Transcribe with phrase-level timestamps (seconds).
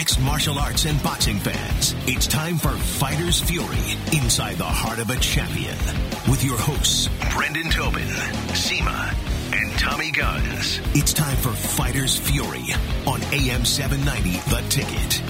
[0.00, 1.94] mixed martial arts and boxing fans.
[2.06, 5.76] It's time for Fighter's Fury inside the heart of a champion
[6.26, 8.08] with your hosts, Brendan Tobin,
[8.56, 9.14] Seema,
[9.52, 10.80] and Tommy Guns.
[10.94, 12.64] It's time for Fighter's Fury
[13.06, 15.22] on AM 790, The Ticket.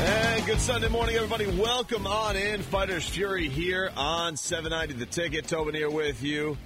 [0.00, 1.44] And good Sunday morning, everybody.
[1.60, 2.62] Welcome on in.
[2.62, 5.46] Fighters Fury here on 790 The Ticket.
[5.46, 6.56] Tobin here with you.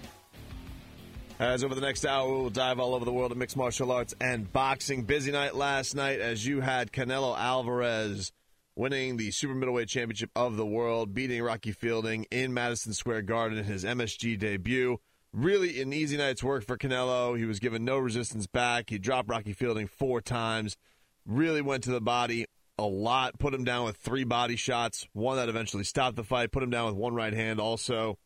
[1.39, 4.15] As over the next hour, we'll dive all over the world of mixed martial arts
[4.23, 5.03] and boxing.
[5.03, 8.33] Busy night last night as you had Canelo Alvarez
[8.75, 13.59] winning the Super Middleweight Championship of the World, beating Rocky Fielding in Madison Square Garden
[13.59, 14.97] in his MSG debut.
[15.31, 17.37] Really an easy night's work for Canelo.
[17.37, 18.89] He was given no resistance back.
[18.89, 20.79] He dropped Rocky Fielding four times.
[21.27, 22.47] Really went to the body
[22.79, 23.39] a lot.
[23.39, 25.07] Put him down with three body shots.
[25.13, 26.51] One that eventually stopped the fight.
[26.51, 28.17] Put him down with one right hand also.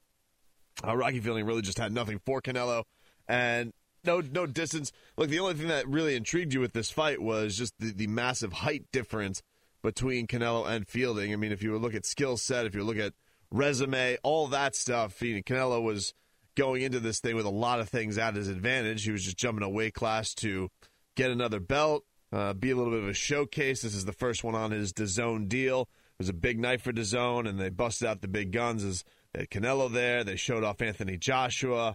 [0.87, 2.85] Uh, Rocky Fielding really just had nothing for Canelo
[3.31, 3.73] and
[4.05, 4.93] no no distance.
[5.17, 8.09] Look, the only thing that really intrigued you with this fight was just the, the
[8.09, 9.43] massive height difference
[9.83, 11.33] between Canelo and Fielding.
[11.33, 13.15] I mean, if you look at skill set, if you look at
[13.51, 16.13] resume, all that stuff, you know, Canelo was
[16.57, 19.05] going into this thing with a lot of things at his advantage.
[19.05, 20.69] He was just jumping a weight class to
[21.17, 23.83] get another belt, uh, be a little bit of a showcase.
[23.83, 25.83] This is the first one on his DAZN deal.
[25.83, 28.85] It was a big night for DAZN, and they busted out the big guns.
[28.85, 31.95] As they had Canelo there, they showed off Anthony Joshua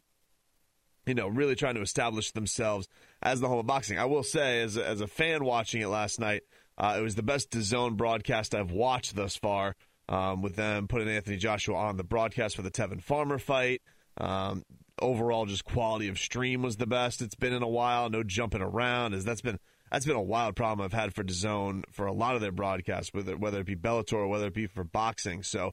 [1.06, 2.88] you know, really trying to establish themselves
[3.22, 4.00] as the home of boxing.
[4.00, 6.44] I will say, as a, as a fan watching it last night,
[6.78, 9.76] uh, it was the best DAZN broadcast I've watched thus far.
[10.08, 13.82] Um, with them putting Anthony Joshua on the broadcast for the Tevin Farmer fight.
[14.18, 14.64] Um,
[15.02, 18.08] overall, just quality of stream was the best it's been in a while.
[18.12, 19.58] No jumping around, as that's been
[19.92, 23.16] that's been a wild problem I've had for DAZN for a lot of their broadcasts,
[23.16, 25.42] whether whether it be Bellator or whether it be for boxing.
[25.42, 25.72] So.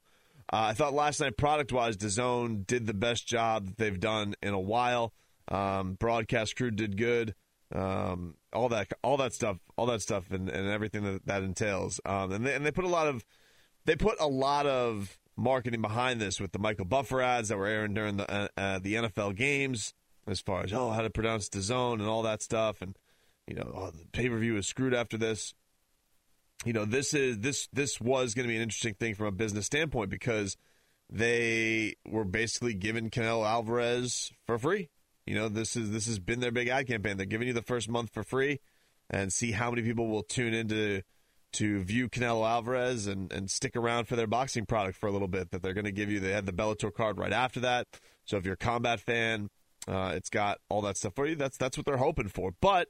[0.53, 4.35] Uh, I thought last night, product wise, DAZN did the best job that they've done
[4.43, 5.15] in a while.
[5.49, 7.35] Um, broadcast crew did good.
[7.75, 12.01] Um, all that, all that stuff, all that stuff, and, and everything that that entails.
[12.05, 13.25] Um, and they, and they put a lot of,
[13.87, 17.67] they put a lot of marketing behind this with the Michael Buffer ads that were
[17.67, 19.95] airing during the uh, uh, the NFL games,
[20.27, 22.97] as far as oh how to pronounce the zone and all that stuff, and
[23.47, 25.55] you know oh, the pay per view is screwed after this.
[26.65, 29.33] You know this is this this was going to be an interesting thing from a
[29.33, 30.57] business standpoint because
[31.11, 34.89] they were basically giving Canelo Alvarez for free.
[35.27, 37.17] You know, this is this has been their big ad campaign.
[37.17, 38.61] They're giving you the first month for free,
[39.09, 41.03] and see how many people will tune into
[41.53, 45.29] to view Canelo Alvarez and, and stick around for their boxing product for a little
[45.29, 45.51] bit.
[45.51, 46.19] That they're going to give you.
[46.19, 47.87] They had the Bellator card right after that.
[48.25, 49.51] So if you're a combat fan,
[49.87, 51.37] uh, it's got all that stuff for you.
[51.37, 52.55] That's that's what they're hoping for.
[52.61, 52.89] But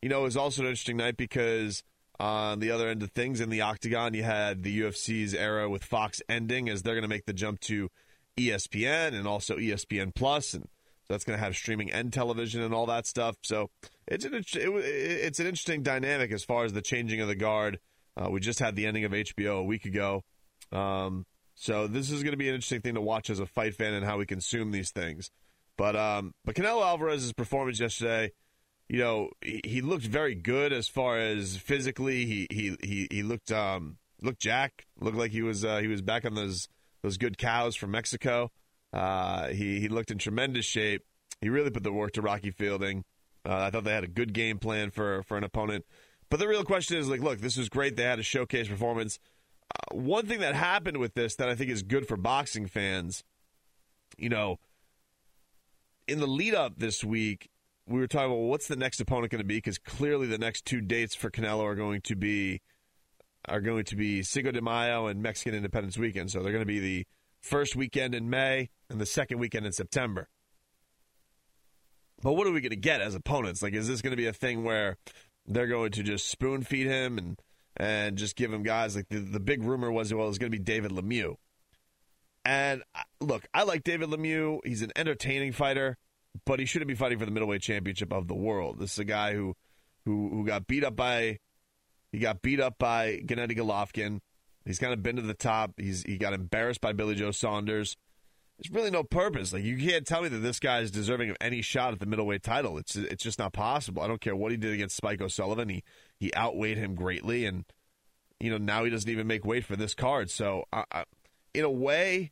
[0.00, 1.82] you know, it was also an interesting night because
[2.20, 5.84] on the other end of things, in the octagon, you had the UFC's era with
[5.84, 7.90] Fox ending as they're going to make the jump to
[8.36, 10.68] ESPN and also ESPN Plus and
[11.08, 13.36] that's going to have streaming and television and all that stuff.
[13.42, 13.70] So
[14.06, 17.78] it's an it's an interesting dynamic as far as the changing of the guard.
[18.16, 20.22] Uh, we just had the ending of HBO a week ago,
[20.70, 23.74] um, so this is going to be an interesting thing to watch as a fight
[23.74, 25.30] fan and how we consume these things.
[25.76, 28.32] But um, but Canelo Alvarez's performance yesterday,
[28.88, 32.26] you know, he, he, looked very good as far as physically.
[32.26, 34.86] He he he, he looked um, looked jack.
[35.00, 36.68] Looked like he was uh, he was back on those
[37.02, 38.50] those good cows from Mexico.
[38.94, 41.02] Uh, he he looked in tremendous shape.
[41.40, 43.04] He really put the work to Rocky Fielding.
[43.46, 45.84] Uh, I thought they had a good game plan for for an opponent.
[46.30, 47.96] But the real question is like, look, this was great.
[47.96, 49.18] They had a showcase performance.
[49.70, 53.24] Uh, one thing that happened with this that I think is good for boxing fans,
[54.16, 54.58] you know,
[56.06, 57.50] in the lead up this week,
[57.86, 60.38] we were talking about well, what's the next opponent going to be because clearly the
[60.38, 62.60] next two dates for Canelo are going to be
[63.48, 66.30] are going to be Cinco de Mayo and Mexican Independence Weekend.
[66.30, 67.06] So they're going to be the
[67.44, 70.28] first weekend in May and the second weekend in September.
[72.22, 73.62] But what are we going to get as opponents?
[73.62, 74.96] Like, is this going to be a thing where
[75.46, 77.38] they're going to just spoon feed him and
[77.76, 80.56] and just give him guys like the, the big rumor was well it's going to
[80.56, 81.34] be David Lemieux.
[82.44, 84.60] And uh, look, I like David Lemieux.
[84.64, 85.98] He's an entertaining fighter,
[86.46, 88.78] but he shouldn't be fighting for the middleweight championship of the world.
[88.78, 89.54] This is a guy who
[90.06, 91.40] who who got beat up by
[92.10, 94.20] he got beat up by Gennady Golovkin.
[94.64, 95.72] He's kind of been to the top.
[95.76, 97.96] He's he got embarrassed by Billy Joe Saunders.
[98.58, 99.52] There's really no purpose.
[99.52, 102.06] Like you can't tell me that this guy is deserving of any shot at the
[102.06, 102.78] middleweight title.
[102.78, 104.02] It's it's just not possible.
[104.02, 105.68] I don't care what he did against Spike O'Sullivan.
[105.68, 105.82] He
[106.18, 107.64] he outweighed him greatly, and
[108.40, 110.30] you know now he doesn't even make weight for this card.
[110.30, 111.04] So I, I,
[111.52, 112.30] in a way,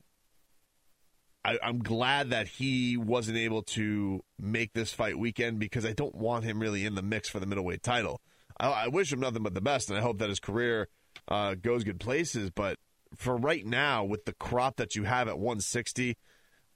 [1.45, 6.15] I, am glad that he wasn't able to make this fight weekend because I don't
[6.15, 8.21] want him really in the mix for the middleweight title.
[8.59, 10.89] I, I wish him nothing but the best, and I hope that his career
[11.29, 12.51] uh, goes good places.
[12.51, 12.79] But
[13.17, 16.17] for right now, with the crop that you have at 160,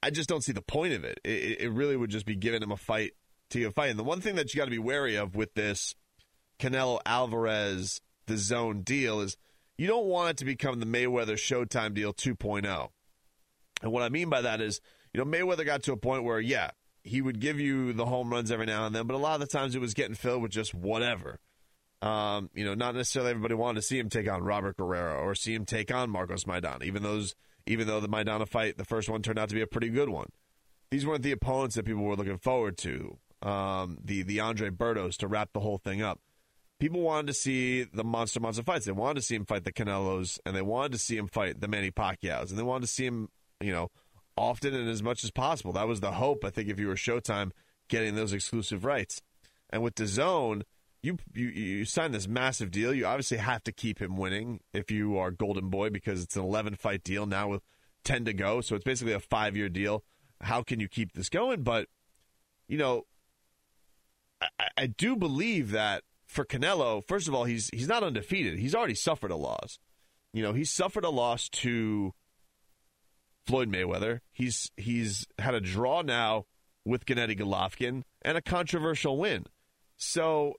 [0.03, 1.21] I just don't see the point of it.
[1.25, 3.13] It, it really would just be giving him a fight
[3.51, 3.91] to a fight.
[3.91, 5.95] And the one thing that you got to be wary of with this
[6.59, 9.37] Canelo Alvarez DAZN deal is
[9.79, 12.89] you don't want it to become the Mayweather Showtime deal 2.0.
[13.83, 14.81] And what I mean by that is,
[15.13, 16.71] you know, Mayweather got to a point where, yeah,
[17.03, 19.41] he would give you the home runs every now and then, but a lot of
[19.41, 21.39] the times it was getting filled with just whatever.
[22.03, 25.35] Um, you know, not necessarily everybody wanted to see him take on Robert Guerrero or
[25.35, 27.35] see him take on Marcos Maidana, even those
[27.67, 30.09] even though the Maidana fight, the first one turned out to be a pretty good
[30.09, 30.29] one.
[30.91, 33.19] These weren't the opponents that people were looking forward to.
[33.43, 36.21] Um, the the Andre Bertos to wrap the whole thing up.
[36.79, 38.85] People wanted to see the monster monster fights.
[38.85, 41.61] They wanted to see him fight the Canelos, and they wanted to see him fight
[41.61, 43.29] the Manny Pacquiao's, and they wanted to see him,
[43.61, 43.89] you know,
[44.37, 45.73] often and as much as possible.
[45.73, 46.45] That was the hope.
[46.45, 47.53] I think if you were Showtime,
[47.89, 49.23] getting those exclusive rights,
[49.71, 50.63] and with DAZN,
[51.07, 52.93] you you you sign this massive deal.
[52.93, 56.43] You obviously have to keep him winning if you are Golden Boy because it's an
[56.43, 57.63] 11 fight deal now with
[58.05, 58.61] 10 to go.
[58.61, 60.05] So it's basically a five year deal.
[60.41, 61.63] How can you keep this going?
[61.63, 61.89] But
[62.69, 63.07] you know,
[64.41, 68.59] I, I do believe that for Canelo, first of all, he's he's not undefeated.
[68.59, 69.79] He's already suffered a loss.
[70.33, 72.13] You know, he's suffered a loss to
[73.47, 74.21] Floyd Mayweather.
[74.33, 76.47] He's he's had a draw now
[76.85, 79.47] with Gennady Golovkin and a controversial win.
[79.97, 80.55] So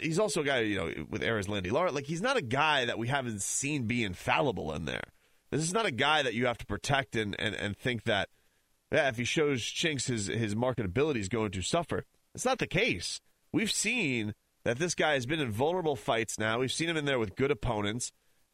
[0.00, 1.92] he's also a guy, you know, with Erislandy Lara.
[1.92, 5.04] Like, he's not a guy that we haven't seen be infallible in there.
[5.50, 8.28] This is not a guy that you have to protect and, and, and think that,
[8.90, 12.04] yeah, if he shows chinks, his, his marketability is going to suffer.
[12.34, 13.20] It's not the case.
[13.52, 16.60] We've seen that this guy has been in vulnerable fights now.
[16.60, 18.12] We've seen him in there with good opponents,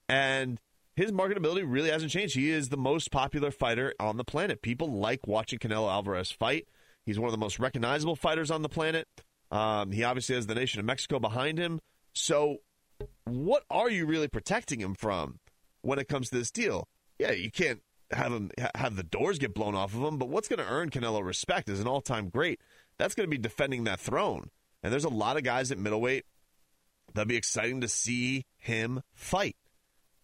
[0.09, 0.59] and
[0.97, 2.35] his marketability really hasn't changed.
[2.35, 4.63] He is the most popular fighter on the planet.
[4.63, 6.67] People like watching Canelo Alvarez fight.
[7.07, 9.07] He's one of the most recognizable fighters on the planet.
[9.51, 11.81] Um, he obviously has the nation of Mexico behind him.
[12.13, 12.59] So,
[13.25, 15.39] what are you really protecting him from
[15.83, 16.89] when it comes to this deal?
[17.19, 17.81] Yeah, you can't
[18.11, 20.91] have him have the doors get blown off of him, but what's going to earn
[20.91, 22.61] Canelo respect as an all-time great?
[22.99, 24.51] That's going to be defending that throne.
[24.83, 26.25] And there's a lot of guys at middleweight
[27.15, 29.57] that'd be exciting to see him fight.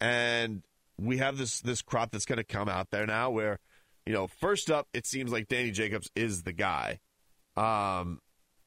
[0.00, 0.62] And
[0.98, 3.58] we have this this crop that's going to come out there now where,
[4.06, 7.00] you know, first up, it seems like Danny Jacobs is the guy.
[7.56, 8.20] Um,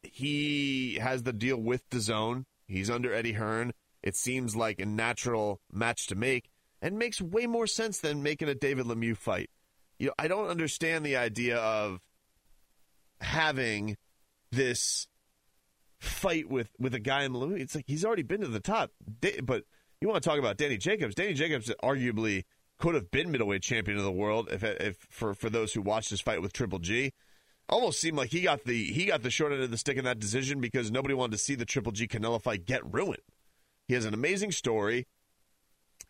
[0.03, 2.45] he has the deal with DAZN.
[2.67, 3.73] He's under Eddie Hearn.
[4.03, 6.49] It seems like a natural match to make
[6.81, 9.49] and makes way more sense than making a David Lemieux fight.
[9.99, 11.99] You know, I don't understand the idea of
[13.19, 13.97] having
[14.51, 15.07] this
[15.99, 17.59] fight with with a guy in the Lemieux.
[17.59, 18.91] It's like he's already been to the top.
[19.43, 19.63] But
[19.99, 21.15] you want to talk about Danny Jacobs?
[21.15, 22.43] Danny Jacobs arguably
[22.77, 26.11] could have been middleweight champion of the world if, if for for those who watched
[26.11, 27.13] his fight with Triple G
[27.69, 30.05] almost seemed like he got the he got the short end of the stick in
[30.05, 33.21] that decision because nobody wanted to see the Triple G Canelo fight get ruined.
[33.87, 35.07] He has an amazing story.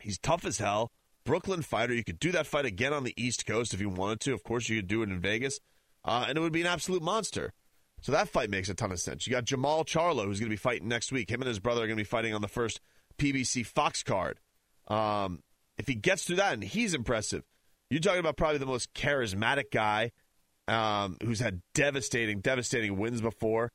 [0.00, 0.90] He's tough as hell.
[1.24, 1.94] Brooklyn fighter.
[1.94, 4.32] You could do that fight again on the East Coast if you wanted to.
[4.32, 5.60] Of course, you could do it in Vegas,
[6.04, 7.52] uh, and it would be an absolute monster.
[8.00, 9.26] So that fight makes a ton of sense.
[9.26, 11.30] You got Jermall Charlo, who's going to be fighting next week.
[11.30, 12.80] Him and his brother are going to be fighting on the first
[13.18, 14.38] PBC Fox card.
[14.86, 15.42] Um,
[15.76, 17.42] if he gets through that, and he's impressive,
[17.90, 20.12] you're talking about probably the most charismatic guy
[20.68, 23.72] um, who's had devastating, devastating wins before.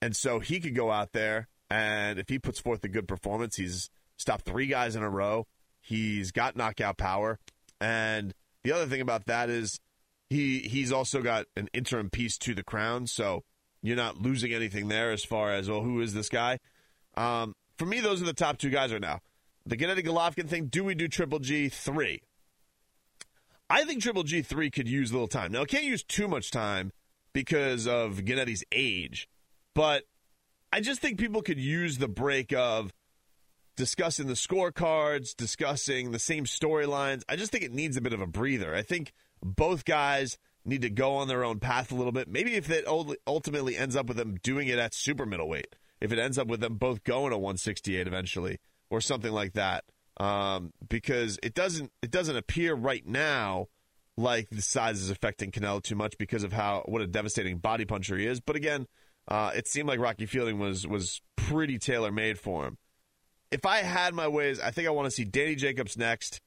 [0.00, 3.56] And so he could go out there, and if he puts forth a good performance,
[3.56, 5.46] he's stopped three guys in a row.
[5.80, 7.38] He's got knockout power.
[7.80, 9.80] And the other thing about that is
[10.30, 13.06] he he's also got an interim piece to the crown.
[13.06, 13.44] So
[13.82, 16.58] you're not losing anything there as far as, well, who is this guy?
[17.16, 19.20] Um, for me, those are the top two guys right now.
[19.66, 21.68] The Gennady Golovkin thing, do we do Triple G?
[21.68, 22.22] Three.
[23.70, 25.52] I think Triple G3 could use a little time.
[25.52, 26.92] Now, it can't use too much time
[27.32, 29.28] because of Gennady's age,
[29.74, 30.04] but
[30.72, 32.92] I just think people could use the break of
[33.76, 37.22] discussing the scorecards, discussing the same storylines.
[37.28, 38.74] I just think it needs a bit of a breather.
[38.74, 42.28] I think both guys need to go on their own path a little bit.
[42.28, 42.86] Maybe if it
[43.26, 46.60] ultimately ends up with them doing it at super middleweight, if it ends up with
[46.60, 48.58] them both going to 168 eventually
[48.90, 49.84] or something like that
[50.18, 53.68] um, because it doesn't it doesn't appear right now
[54.16, 57.84] like the size is affecting Canelo too much because of how what a devastating body
[57.84, 58.40] puncher he is.
[58.40, 58.86] But again,
[59.28, 62.78] uh, it seemed like Rocky Fielding was was pretty tailor made for him.
[63.50, 66.40] If I had my ways, I think I want to see Danny Jacobs next.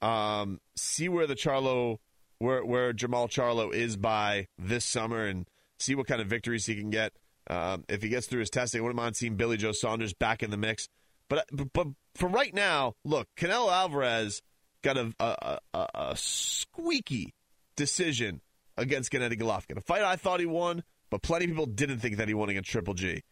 [0.00, 1.98] Um, see where the Charlo,
[2.38, 6.74] where where Jermall Charlo is by this summer, and see what kind of victories he
[6.76, 7.12] can get.
[7.48, 10.42] Um, if he gets through his testing, I wouldn't mind seeing Billy Joe Saunders back
[10.42, 10.88] in the mix.
[11.32, 14.42] Uh, but but for right now, look, Canelo Alvarez
[14.82, 17.34] got a, a, a, a squeaky
[17.76, 18.40] decision
[18.76, 19.78] against Gennady Golovkin.
[19.78, 22.48] A fight I thought he won, but plenty of people didn't think that he won
[22.48, 23.22] against Triple G.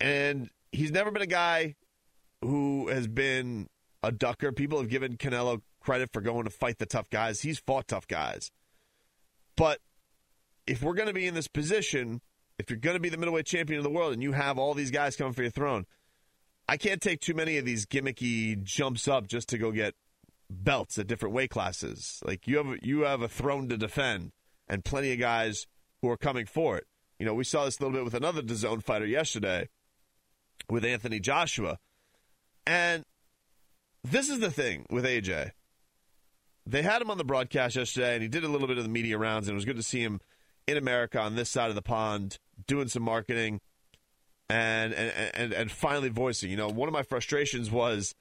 [0.00, 1.74] And he's never been a guy
[2.40, 3.68] who has been
[4.02, 4.52] a ducker.
[4.52, 7.42] People have given Canelo credit for going to fight the tough guys.
[7.42, 8.50] He's fought tough guys.
[9.56, 9.80] But
[10.66, 12.22] if we're going to be in this position,
[12.58, 14.72] if you're going to be the middleweight champion of the world and you have all
[14.72, 15.84] these guys coming for your throne–
[16.70, 19.96] I can't take too many of these gimmicky jumps up just to go get
[20.48, 22.22] belts at different weight classes.
[22.24, 24.30] Like you have you have a throne to defend,
[24.68, 25.66] and plenty of guys
[26.00, 26.86] who are coming for it.
[27.18, 29.68] You know, we saw this a little bit with another DAZN fighter yesterday
[30.68, 31.78] with Anthony Joshua,
[32.64, 33.04] and
[34.04, 35.50] this is the thing with AJ.
[36.64, 38.90] They had him on the broadcast yesterday, and he did a little bit of the
[38.90, 40.20] media rounds, and it was good to see him
[40.68, 43.60] in America on this side of the pond doing some marketing
[44.50, 46.50] and and and, and finally voicing.
[46.50, 48.14] You know, one of my frustrations was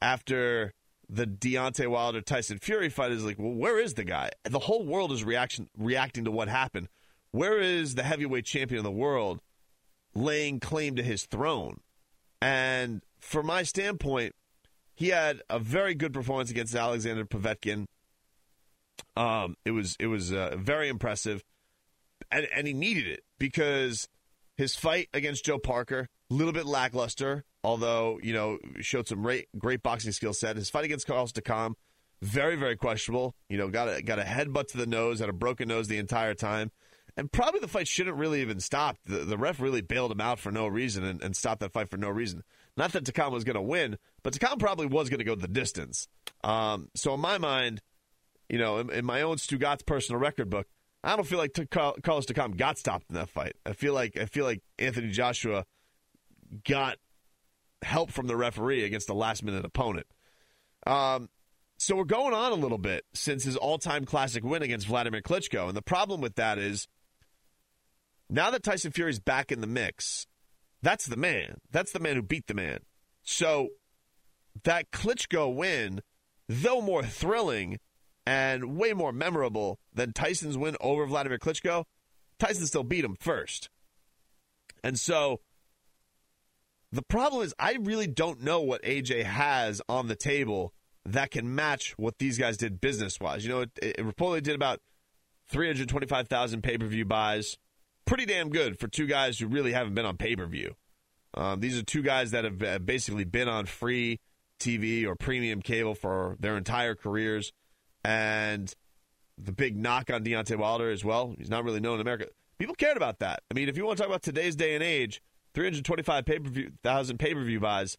[0.00, 0.74] after
[1.08, 4.30] the Deontay Wilder Tyson Fury fight is like, well, where is the guy?
[4.44, 6.88] The whole world is reaction reacting to what happened.
[7.30, 9.40] Where is the heavyweight champion of the world
[10.14, 11.80] laying claim to his throne?
[12.40, 14.34] And from my standpoint,
[14.94, 17.86] he had a very good performance against Alexander Povetkin.
[19.16, 21.42] Um, it was it was uh, very impressive,
[22.30, 24.08] and and he needed it because
[24.56, 29.48] his fight against Joe Parker a little bit lackluster, although you know showed some great
[29.58, 30.56] great boxing skill set.
[30.56, 31.74] His fight against Carlos Takam,
[32.22, 33.34] very very questionable.
[33.48, 35.98] You know, got a got a headbutt to the nose, had a broken nose the
[35.98, 36.70] entire time,
[37.16, 39.06] and probably the fight shouldn't really even stopped.
[39.06, 41.90] The, the ref really bailed him out for no reason and, and stopped that fight
[41.90, 42.42] for no reason.
[42.76, 45.46] Not that Takam was going to win, but Takam probably was going to go the
[45.46, 46.08] distance.
[46.42, 47.80] Um, so in my mind,
[48.48, 50.66] you know, in, in my own Stugatz personal record book,
[51.04, 53.54] I don't feel like Carlos Takam got stopped in that fight.
[53.66, 55.64] I feel like I feel like Anthony Joshua
[56.66, 56.96] got
[57.82, 60.06] help from the referee against a last minute opponent.
[60.86, 61.28] Um,
[61.76, 65.20] so we're going on a little bit since his all time classic win against Vladimir
[65.20, 65.68] Klitschko.
[65.68, 66.88] And the problem with that is
[68.30, 70.26] now that Tyson Fury's back in the mix,
[70.82, 71.58] that's the man.
[71.70, 72.78] That's the man who beat the man.
[73.22, 73.68] So
[74.62, 76.00] that Klitschko win,
[76.48, 77.78] though more thrilling
[78.26, 81.84] and way more memorable than Tyson's win over Vladimir Klitschko,
[82.38, 83.68] Tyson still beat him first.
[84.82, 85.40] And so
[86.92, 90.72] the problem is, I really don't know what AJ has on the table
[91.06, 93.44] that can match what these guys did business wise.
[93.44, 94.80] You know, it, it reportedly did about
[95.48, 97.58] 325,000 pay per view buys.
[98.06, 100.74] Pretty damn good for two guys who really haven't been on pay per view.
[101.34, 104.20] Um, these are two guys that have basically been on free
[104.60, 107.52] TV or premium cable for their entire careers.
[108.04, 108.72] And
[109.38, 112.26] the big knock on Deontay Wilder as well, he's not really known in America.
[112.58, 113.42] People cared about that.
[113.50, 115.22] I mean, if you want to talk about today's day and age,
[115.54, 117.96] 325 pay per view thousand pay per view buys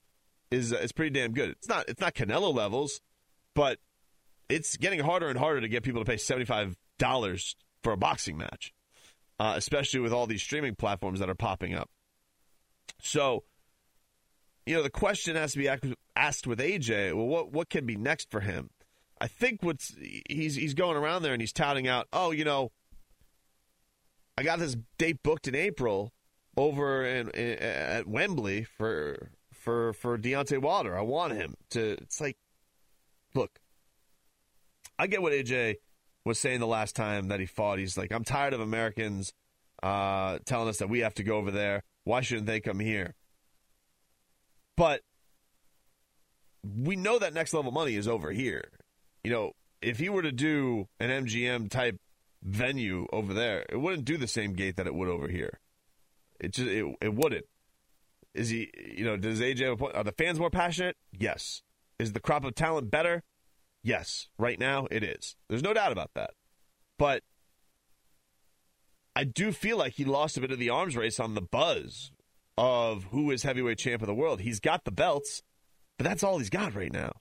[0.51, 1.49] is is pretty damn good.
[1.49, 3.01] It's not it's not Canelo levels,
[3.53, 3.79] but
[4.49, 7.97] it's getting harder and harder to get people to pay seventy five dollars for a
[7.97, 8.73] boxing match,
[9.39, 11.89] uh, especially with all these streaming platforms that are popping up.
[13.01, 13.43] So,
[14.65, 15.69] you know, the question has to be
[16.15, 17.13] asked with AJ.
[17.13, 18.69] Well, what what can be next for him?
[19.25, 19.91] I think what's
[20.29, 22.07] he's he's going around there and he's touting out.
[22.13, 22.71] Oh, you know,
[24.37, 26.13] I got this date booked in April
[26.55, 30.95] over in, in, at Wembley for for for Deontay Wilder.
[30.95, 31.93] I want him to.
[31.93, 32.37] It's like,
[33.33, 33.57] look,
[34.99, 35.77] I get what AJ
[36.23, 37.79] was saying the last time that he fought.
[37.79, 39.33] He's like, I'm tired of Americans
[39.81, 41.81] uh, telling us that we have to go over there.
[42.03, 43.15] Why shouldn't they come here?
[44.77, 45.01] But
[46.63, 48.69] we know that next level money is over here.
[49.25, 49.51] You know,
[49.81, 51.99] if he were to do an MGM type
[52.43, 55.59] venue over there, it wouldn't do the same gate that it would over here.
[56.39, 57.45] It just it, it wouldn't.
[58.35, 58.69] Is he?
[58.95, 59.95] You know, does AJ have a point?
[59.95, 60.95] Are the fans more passionate?
[61.11, 61.63] Yes.
[61.97, 63.23] Is the crop of talent better?
[63.81, 64.27] Yes.
[64.37, 65.35] Right now, it is.
[65.49, 66.31] There's no doubt about that.
[66.99, 67.23] But
[69.15, 72.11] I do feel like he lost a bit of the arms race on the buzz
[72.57, 74.41] of who is heavyweight champ of the world.
[74.41, 75.41] He's got the belts,
[75.97, 77.13] but that's all he's got right now.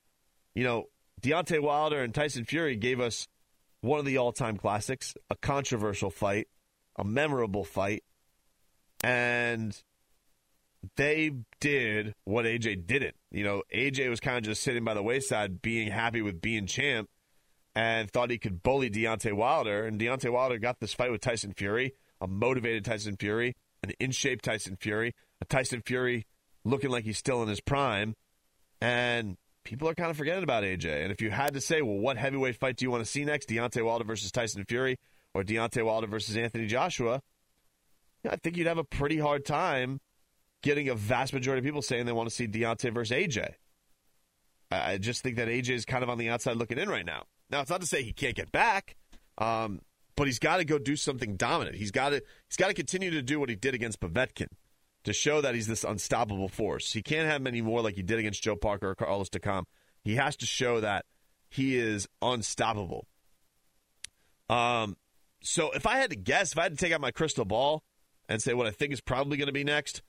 [0.54, 0.84] You know,
[1.24, 3.26] Deontay Wilder and Tyson Fury gave us
[3.80, 6.48] one of the all time classics, a controversial fight,
[6.96, 8.04] a memorable fight,
[9.02, 9.82] and
[10.96, 13.16] they did what AJ didn't.
[13.30, 16.66] You know, AJ was kind of just sitting by the wayside, being happy with being
[16.66, 17.08] champ,
[17.74, 19.86] and thought he could bully Deontay Wilder.
[19.86, 24.10] And Deontay Wilder got this fight with Tyson Fury, a motivated Tyson Fury, an in
[24.10, 26.26] shape Tyson Fury, a Tyson Fury
[26.64, 28.14] looking like he's still in his prime.
[28.82, 31.02] And people are kind of forgetting about AJ.
[31.02, 33.24] And if you had to say, well, what heavyweight fight do you want to see
[33.24, 33.48] next?
[33.48, 34.98] Deontay Wilder versus Tyson Fury
[35.32, 37.20] or Deontay Wilder versus Anthony Joshua?
[38.28, 40.00] I think you'd have a pretty hard time
[40.62, 43.54] getting a vast majority of people saying they want to see Deontay versus AJ.
[44.70, 47.24] I just think that AJ is kind of on the outside looking in right now.
[47.50, 48.96] Now, it's not to say he can't get back,
[49.38, 49.80] um,
[50.16, 51.76] but he's got to go do something dominant.
[51.76, 54.48] He's got to he's got to continue to do what he did against Povetkin
[55.04, 56.92] to show that he's this unstoppable force.
[56.92, 59.64] He can't have many more like he did against Joe Parker or Carlos Takam.
[60.02, 61.06] He has to show that
[61.48, 63.06] he is unstoppable.
[64.50, 64.96] Um,
[65.42, 67.84] so if I had to guess, if I had to take out my crystal ball,
[68.28, 70.02] and say what I think is probably going to be next.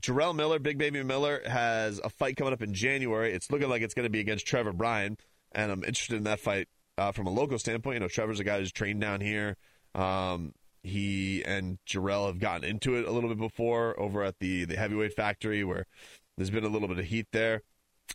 [0.00, 3.32] Jarrell Miller, Big Baby Miller, has a fight coming up in January.
[3.32, 5.16] It's looking like it's going to be against Trevor Bryan,
[5.52, 7.94] and I'm interested in that fight uh, from a local standpoint.
[7.94, 9.56] You know, Trevor's a guy who's trained down here.
[9.94, 10.52] Um,
[10.86, 14.76] he and Jarrell have gotten into it a little bit before over at the the
[14.76, 15.86] heavyweight factory where
[16.36, 17.62] there's been a little bit of heat there.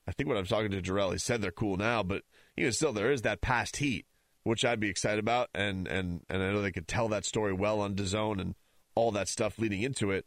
[0.07, 2.23] I think when I'm talking to Jarrell, he said they're cool now, but
[2.57, 4.05] know, still there is that past heat,
[4.43, 7.53] which I'd be excited about, and and and I know they could tell that story
[7.53, 8.55] well on DAZN and
[8.95, 10.25] all that stuff leading into it.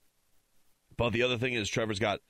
[0.96, 2.20] But the other thing is, Trevor's got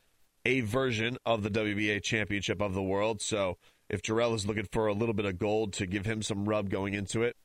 [0.44, 4.87] a version of the WBA championship of the world, so if Jarrell is looking for
[4.87, 7.37] a little bit of gold to give him some rub going into it,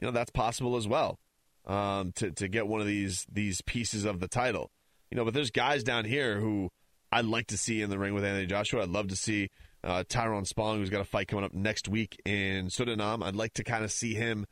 [0.00, 1.18] you know that's possible as well.
[1.66, 4.70] Um, to to get one of these these pieces of the title,
[5.10, 5.24] you know.
[5.24, 6.70] But there's guys down here who
[7.12, 8.82] I'd like to see in the ring with Anthony Joshua.
[8.82, 9.50] I'd love to see
[9.84, 13.22] uh, Tyrone Spong, who's got a fight coming up next week in Suriname.
[13.24, 14.46] I'd like to kind of see him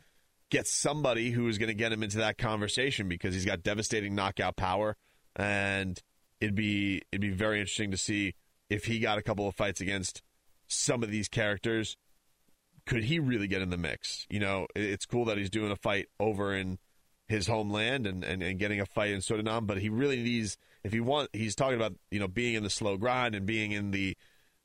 [0.50, 4.14] get somebody who is going to get him into that conversation because he's got devastating
[4.14, 4.96] knockout power,
[5.36, 6.00] and
[6.40, 8.34] it'd be it'd be very interesting to see
[8.70, 10.22] if he got a couple of fights against
[10.66, 11.96] some of these characters.
[12.86, 14.26] Could he really get in the mix?
[14.30, 16.78] You know, it's cool that he's doing a fight over in
[17.28, 20.92] his homeland and, and, and getting a fight in Suriname, but he really needs if
[20.92, 23.90] he want he's talking about, you know, being in the slow grind and being in
[23.90, 24.16] the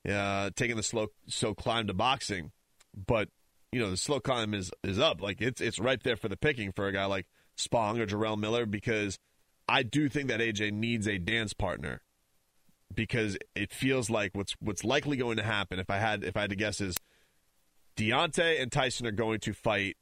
[0.10, 2.52] uh, taking the slow so climb to boxing.
[2.96, 3.30] But,
[3.72, 5.22] you know, the slow climb is is up.
[5.22, 8.38] Like it's it's right there for the picking for a guy like Spong or Jarrell
[8.38, 9.20] Miller because
[9.68, 12.02] I do think that AJ needs a dance partner
[12.94, 16.42] because it feels like what's what's likely going to happen if I had if I
[16.42, 16.96] had to guess is
[17.98, 19.98] Deontay and Tyson are going to fight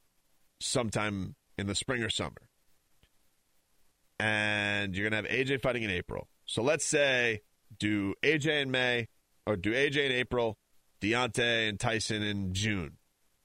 [0.60, 2.41] sometime in the spring or summer.
[4.22, 6.28] And you're going to have AJ fighting in April.
[6.46, 7.42] So let's say
[7.80, 9.08] do AJ in May
[9.48, 10.58] or do AJ in April,
[11.01, 12.98] Deontay and Tyson in June.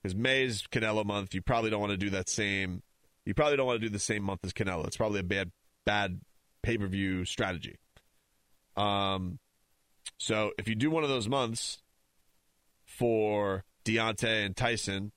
[0.02, 2.83] Because May's Canelo month, you probably don't want to do that same
[3.25, 4.87] you probably don't want to do the same month as Canelo.
[4.87, 5.50] It's probably a bad
[5.85, 6.21] bad
[6.62, 7.76] pay-per-view strategy.
[8.76, 9.38] Um
[10.18, 11.83] so if you do one of those months
[12.85, 15.12] for Deontay and Tyson,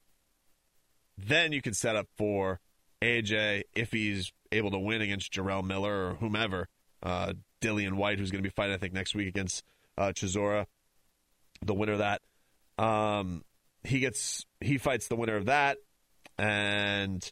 [1.17, 2.60] then you can set up for
[3.01, 6.67] AJ if he's able to win against Jarrell Miller or whomever.
[7.01, 9.63] Uh, Dillian Whyte, who's going to be fighting, I think, next week against
[9.97, 10.65] uh, Chisora,
[11.62, 12.21] the winner of that.
[12.77, 13.43] Um,
[13.83, 15.77] he gets he fights the winner of that,
[16.38, 17.29] and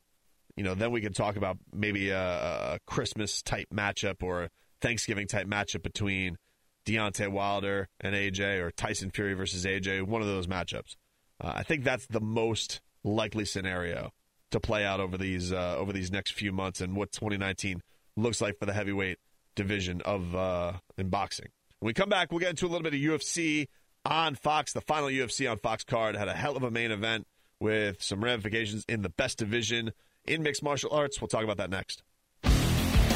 [0.56, 4.50] you know then we can talk about maybe a, a Christmas type matchup or a
[4.82, 6.38] Thanksgiving type matchup between
[6.86, 10.96] Deontay Wilder and AJ or Tyson Fury versus AJ, one of those matchups.
[11.42, 14.12] Uh, I think that's the most likely scenario
[14.52, 17.82] to play out over these uh, over these next few months and what 2019
[18.16, 19.18] looks like for the heavyweight
[19.56, 21.48] division of uh, in boxing.
[21.80, 23.68] When we come back, we'll get into a little bit of UFC
[24.06, 24.74] on Fox.
[24.74, 27.28] The final UFC on Fox card had a hell of a main event
[27.60, 29.92] with some ramifications in the best division
[30.26, 31.22] in mixed martial arts.
[31.22, 32.04] We'll talk about that next.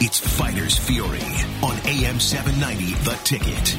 [0.03, 1.19] It's Fighters Fury
[1.61, 3.77] on AM 790, The Ticket.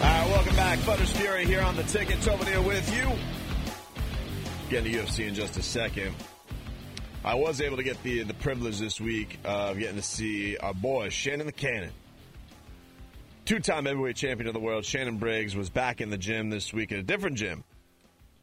[0.00, 0.78] All right, welcome back.
[0.80, 2.20] Fighters Fury here on The Ticket.
[2.20, 3.10] Tobin here with you.
[4.70, 6.14] Get to UFC in just a second.
[7.24, 10.72] I was able to get the the privilege this week of getting to see our
[10.72, 11.90] boy Shannon the Cannon,
[13.46, 14.84] two-time heavyweight champion of the world.
[14.84, 17.64] Shannon Briggs was back in the gym this week at a different gym.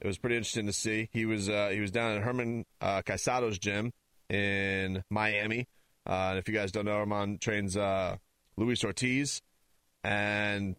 [0.01, 1.07] It was pretty interesting to see.
[1.13, 3.93] He was uh, he was down at Herman uh, Caicedo's gym
[4.29, 5.65] in Miami.
[6.05, 8.17] Uh, and if you guys don't know, Herman trains uh,
[8.57, 9.41] Luis Ortiz,
[10.03, 10.75] and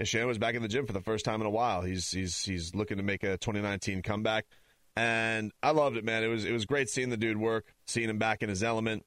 [0.00, 1.82] Shannon was back in the gym for the first time in a while.
[1.82, 4.46] He's he's he's looking to make a 2019 comeback
[4.96, 6.22] and I loved it, man.
[6.22, 9.04] It was it was great seeing the dude work, seeing him back in his element.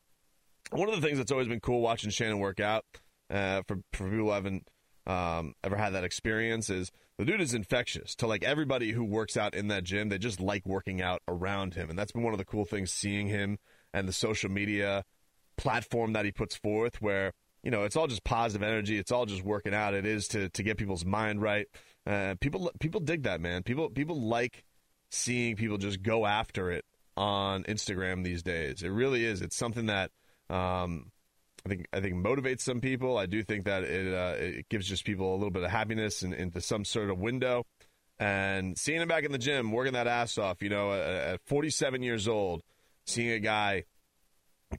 [0.71, 2.83] One of the things that's always been cool watching Shannon work out
[3.29, 4.67] uh, for for people who haven't
[5.07, 9.37] um, ever had that experience is the dude is infectious to like everybody who works
[9.37, 10.09] out in that gym.
[10.09, 12.91] They just like working out around him, and that's been one of the cool things
[12.91, 13.57] seeing him
[13.93, 15.03] and the social media
[15.57, 17.31] platform that he puts forth, where
[17.63, 18.97] you know it's all just positive energy.
[18.97, 19.93] It's all just working out.
[19.93, 21.67] It is to to get people's mind right.
[22.07, 23.61] Uh, people people dig that man.
[23.61, 24.63] People people like
[25.15, 26.85] seeing people just go after it
[27.17, 28.83] on Instagram these days.
[28.83, 29.41] It really is.
[29.41, 30.11] It's something that
[30.49, 31.11] um,
[31.65, 33.17] I think I think motivates some people.
[33.17, 36.21] I do think that it uh, it gives just people a little bit of happiness
[36.21, 37.65] and into some sort of window.
[38.17, 42.01] And seeing him back in the gym, working that ass off, you know, at 47
[42.01, 42.61] years old,
[43.05, 43.83] seeing a guy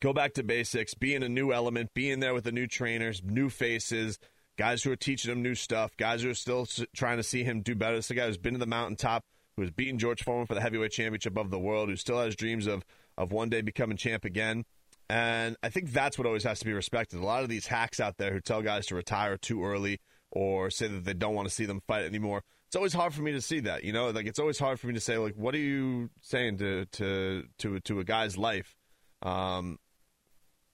[0.00, 3.22] go back to basics, be in a new element, being there with the new trainers,
[3.22, 4.18] new faces,
[4.56, 7.60] guys who are teaching him new stuff, guys who are still trying to see him
[7.60, 7.96] do better.
[7.96, 9.22] This guy who's been to the mountaintop,
[9.56, 12.36] who has beaten George Foreman for the heavyweight championship of the world, who still has
[12.36, 12.84] dreams of
[13.18, 14.64] of one day becoming champ again.
[15.08, 17.20] And I think that's what always has to be respected.
[17.20, 20.70] A lot of these hacks out there who tell guys to retire too early or
[20.70, 22.42] say that they don't want to see them fight anymore.
[22.66, 24.10] It's always hard for me to see that, you know.
[24.10, 27.44] Like it's always hard for me to say, like, what are you saying to to
[27.58, 28.76] to to a guy's life?
[29.22, 29.78] Um,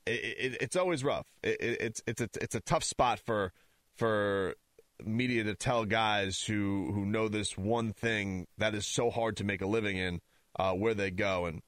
[0.07, 1.27] it, it, it's always rough.
[1.43, 3.53] It, it's it's a, it's a tough spot for
[3.97, 4.55] for
[5.07, 9.45] media to tell guys who who know this one thing that is so hard to
[9.45, 10.21] make a living in
[10.59, 11.47] uh, where they go.
[11.47, 11.63] And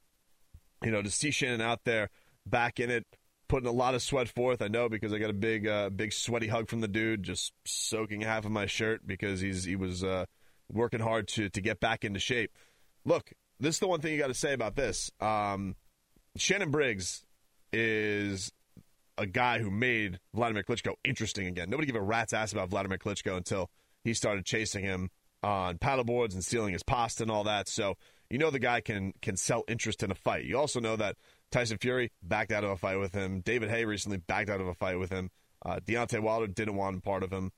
[0.82, 2.10] you know, to see Shannon out there
[2.46, 3.06] back in it,
[3.48, 4.62] putting a lot of sweat forth.
[4.62, 7.52] I know because I got a big uh, big sweaty hug from the dude, just
[7.64, 10.24] soaking half of my shirt because he's he was uh,
[10.72, 12.52] working hard to to get back into shape.
[13.04, 15.10] Look, this is the one thing you got to say about this.
[15.20, 15.76] Um,
[16.36, 17.24] Shannon Briggs
[17.72, 18.52] is
[19.16, 21.70] a guy who made Vladimir Klitschko interesting again.
[21.70, 23.70] Nobody gave a rat's ass about Vladimir Klitschko until
[24.02, 25.10] he started chasing him
[25.42, 27.68] on paddleboards and stealing his pasta and all that.
[27.68, 27.96] So
[28.30, 30.44] you know the guy can can sell interest in a fight.
[30.44, 31.16] You also know that
[31.50, 33.40] Tyson Fury backed out of a fight with him.
[33.40, 35.30] David Haye recently backed out of a fight with him.
[35.64, 37.52] Uh, Deontay Wilder didn't want part of him.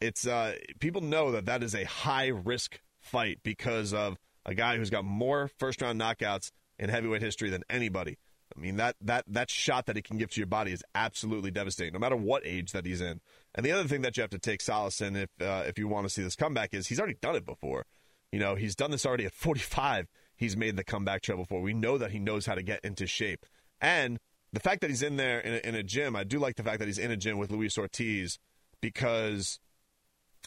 [0.00, 4.76] It's uh, people know that that is a high risk fight because of a guy
[4.76, 8.18] who's got more first round knockouts in heavyweight history than anybody.
[8.56, 11.50] I mean that that that shot that he can give to your body is absolutely
[11.50, 13.20] devastating, no matter what age that he's in.
[13.54, 15.88] And the other thing that you have to take solace in if uh, if you
[15.88, 17.86] want to see this comeback is he's already done it before.
[18.30, 20.08] You know, he's done this already at 45.
[20.34, 21.60] He's made the comeback trail before.
[21.60, 23.46] We know that he knows how to get into shape,
[23.80, 24.18] and
[24.52, 26.62] the fact that he's in there in a, in a gym, I do like the
[26.62, 28.38] fact that he's in a gym with Luis Ortiz
[28.80, 29.58] because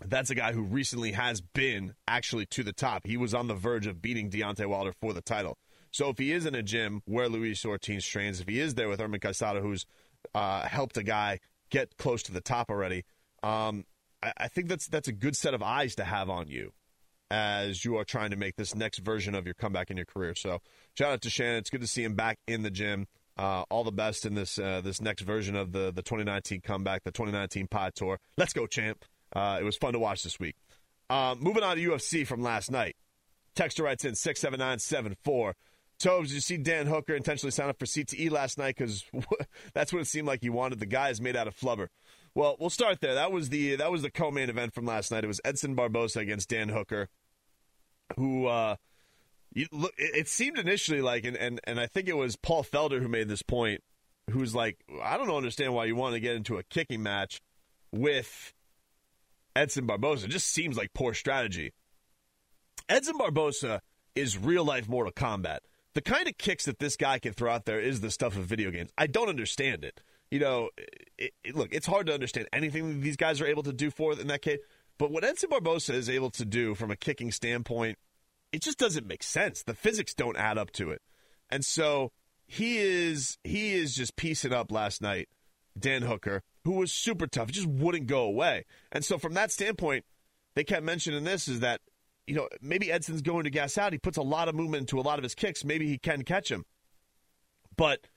[0.04, 3.08] that's a guy who recently has been actually to the top.
[3.08, 5.58] He was on the verge of beating Deontay Wilder for the title.
[5.96, 8.90] So if he is in a gym where Luis Ortiz trains, if he is there
[8.90, 9.86] with Herman Caicedo, who's
[10.34, 13.06] uh, helped a guy get close to the top already,
[13.44, 13.86] um,
[14.22, 16.74] I, I think that's that's a good set of eyes to have on you
[17.32, 20.36] as you are trying to make this next version of your comeback in your career.
[20.36, 20.60] So
[20.96, 21.60] shout out to Shannon.
[21.60, 23.08] It's good to see him back in the gym.
[23.38, 27.06] Uh, all the best in this uh, this next version of the the 2019 comeback,
[27.06, 28.20] the 2019 Pod Tour.
[28.38, 29.06] Let's go, champ!
[29.34, 30.58] Uh, it was fun to watch this week.
[31.10, 32.98] Uh, moving on to UFC from last night.
[33.56, 35.56] Texter writes in six seven nine seven four.
[36.00, 39.06] Tobes, you see Dan Hooker intentionally sign up for CTE last night because
[39.74, 40.80] that's what it seemed like he wanted.
[40.80, 41.88] The guy is made out of flubber.
[42.34, 43.14] Well, we'll start there.
[43.14, 45.24] That was the that was the co-main event from last night.
[45.24, 47.08] It was Edson Barboza against Dan Hooker,
[48.18, 48.76] who uh,
[49.54, 53.02] you, look, it seemed initially like, and, and and I think it was Paul Felder
[53.02, 53.82] who made this point,
[54.30, 57.42] who's like, I don't understand why you want to get into a kicking match
[57.94, 58.54] with
[59.56, 60.26] Edson Barboza.
[60.26, 61.72] It just seems like poor strategy.
[62.90, 63.82] Edson Barboza
[64.14, 65.60] is real life Mortal Kombat
[65.96, 68.44] the kind of kicks that this guy can throw out there is the stuff of
[68.44, 68.92] video games.
[68.98, 70.02] I don't understand it.
[70.30, 70.70] You know,
[71.18, 73.90] it, it, look, it's hard to understand anything that these guys are able to do
[73.90, 74.60] for in that case.
[74.98, 77.98] But what Edson Barboza is able to do from a kicking standpoint,
[78.52, 79.64] it just doesn't make sense.
[79.64, 81.02] The physics don't add up to it,
[81.50, 82.12] and so
[82.46, 85.30] he is he is just piecing up last night.
[85.78, 88.66] Dan Hooker, who was super tough, just wouldn't go away.
[88.92, 90.06] And so from that standpoint,
[90.56, 91.82] they kept mentioning this is that
[92.28, 93.94] you know, maybe Edson's going to gas out.
[93.94, 95.64] He puts a lot of movement into a lot of his kicks.
[95.64, 96.66] Maybe he can catch him.
[97.78, 98.08] But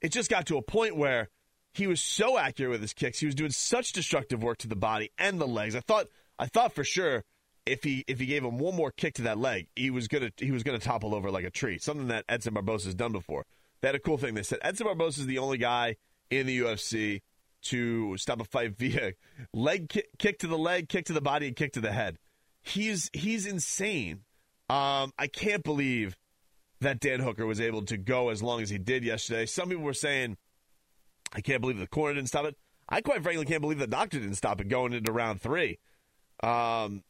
[0.00, 1.28] it just got to a point where
[1.72, 3.18] he was so accurate with his kicks.
[3.18, 5.74] He was doing such destructive work to the body and the legs.
[5.74, 6.06] I thought
[6.38, 7.24] I thought for sure
[7.66, 10.30] if he if he gave him one more kick to that leg, he was gonna
[10.36, 11.78] he was gonna topple over like a tree.
[11.78, 13.44] Something that Edson Barboza has done before.
[13.80, 14.34] They had a cool thing.
[14.34, 15.96] They said Edson Barboza is the only guy
[16.30, 17.22] in the UFC
[17.62, 19.12] to stop a fight via
[19.52, 22.18] leg kick, kick to the leg, kick to the body, and kick to the head
[22.64, 24.22] he's he's insane.
[24.68, 26.16] Um, I can't believe
[26.80, 29.46] that Dan Hooker was able to go as long as he did yesterday.
[29.46, 30.36] Some people were saying,
[31.32, 32.56] I can't believe the corner didn't stop it.
[32.88, 35.78] I quite frankly can't believe the doctor didn't stop it going into round three.
[36.42, 37.02] Um,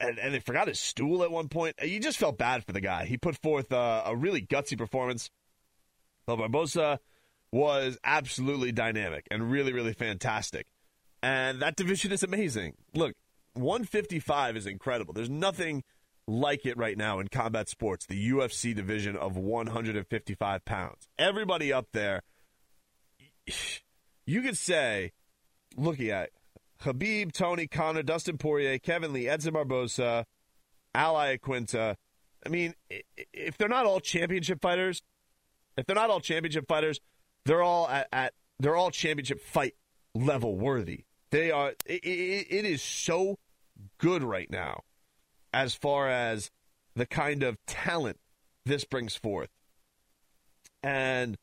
[0.00, 1.76] and, and they forgot his stool at one point.
[1.82, 3.04] You just felt bad for the guy.
[3.04, 5.30] He put forth a, a really gutsy performance.
[6.26, 7.00] But Barboza
[7.52, 10.66] was absolutely dynamic and really, really fantastic.
[11.22, 12.74] And that division is amazing.
[12.94, 13.14] Look,
[13.56, 15.14] 155 is incredible.
[15.14, 15.84] There's nothing
[16.28, 21.08] like it right now in combat sports, the UFC division of 155 pounds.
[21.18, 22.22] Everybody up there,
[24.26, 25.12] you could say,
[25.76, 26.30] looking at
[26.82, 30.26] Khabib, Tony, Conor, Dustin Poirier, Kevin Lee, Edson Barboza,
[30.94, 31.96] Al Iaquinta.
[32.44, 32.74] I mean,
[33.32, 35.02] if they're not all championship fighters,
[35.76, 37.00] if they're not all championship fighters,
[37.44, 39.74] they're all at, at they're all championship fight
[40.14, 41.04] level worthy.
[41.30, 41.70] They are.
[41.86, 43.38] it, it, it is so
[43.98, 44.82] good right now
[45.52, 46.50] as far as
[46.94, 48.18] the kind of talent
[48.64, 49.50] this brings forth.
[50.82, 51.38] And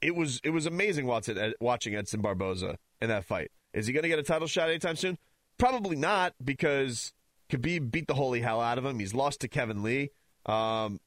[0.00, 3.50] it was it was amazing watching watching Edson Barboza in that fight.
[3.72, 5.18] Is he going to get a title shot anytime soon?
[5.58, 7.12] Probably not because
[7.50, 8.98] Khabib beat the holy hell out of him.
[8.98, 10.10] He's lost to Kevin Lee.
[10.46, 11.00] Um,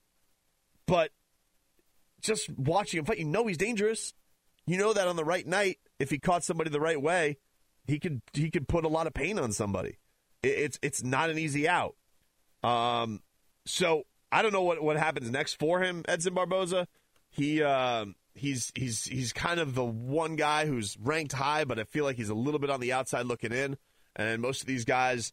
[0.85, 1.11] but
[2.21, 4.13] just watching him fight, you know he's dangerous.
[4.67, 7.37] You know that on the right night, if he caught somebody the right way,
[7.85, 9.97] he could he could put a lot of pain on somebody
[10.43, 11.95] it's it's not an easy out.
[12.63, 13.21] Um,
[13.65, 16.87] so I don't know what what happens next for him, Edson Barboza.
[17.29, 21.83] He uh, he's he's he's kind of the one guy who's ranked high, but I
[21.83, 23.77] feel like he's a little bit on the outside looking in.
[24.15, 25.31] And most of these guys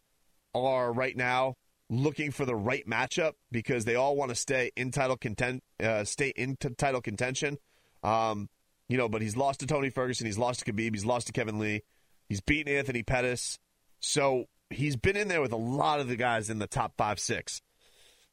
[0.55, 1.55] are right now
[1.91, 6.05] looking for the right matchup because they all want to stay in title content, uh,
[6.05, 7.59] stay in t- title contention.
[8.03, 8.49] Um,
[8.89, 11.33] you know, but he's lost to Tony Ferguson, he's lost to Khabib, he's lost to
[11.33, 11.83] Kevin Lee,
[12.29, 13.59] he's beaten Anthony Pettis,
[14.01, 17.19] so he's been in there with a lot of the guys in the top five,
[17.19, 17.61] six.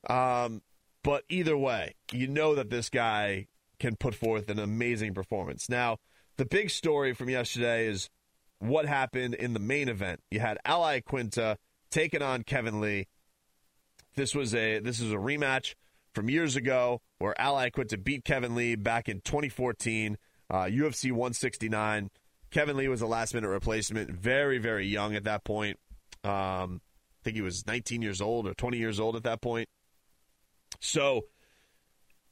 [0.09, 0.61] Um,
[1.03, 3.47] but either way, you know that this guy
[3.79, 5.69] can put forth an amazing performance.
[5.69, 5.97] Now,
[6.37, 8.09] the big story from yesterday is
[8.59, 10.21] what happened in the main event.
[10.31, 11.57] You had Al Iaquinta
[11.91, 13.07] taking on Kevin Lee.
[14.15, 15.75] This was a this is a rematch
[16.13, 20.17] from years ago where Al Iaquinta beat Kevin Lee back in 2014,
[20.49, 22.09] uh, UFC 169.
[22.51, 25.77] Kevin Lee was a last minute replacement, very very young at that point.
[26.25, 29.67] Um, I think he was 19 years old or 20 years old at that point.
[30.79, 31.25] So,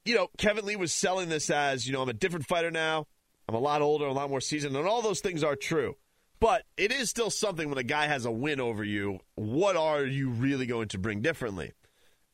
[0.06, 3.08] you know, Kevin Lee was selling this as, you know, I'm a different fighter now.
[3.48, 5.96] I'm a lot older, a lot more seasoned, and all those things are true.
[6.40, 9.20] But it is still something when a guy has a win over you.
[9.36, 11.74] What are you really going to bring differently?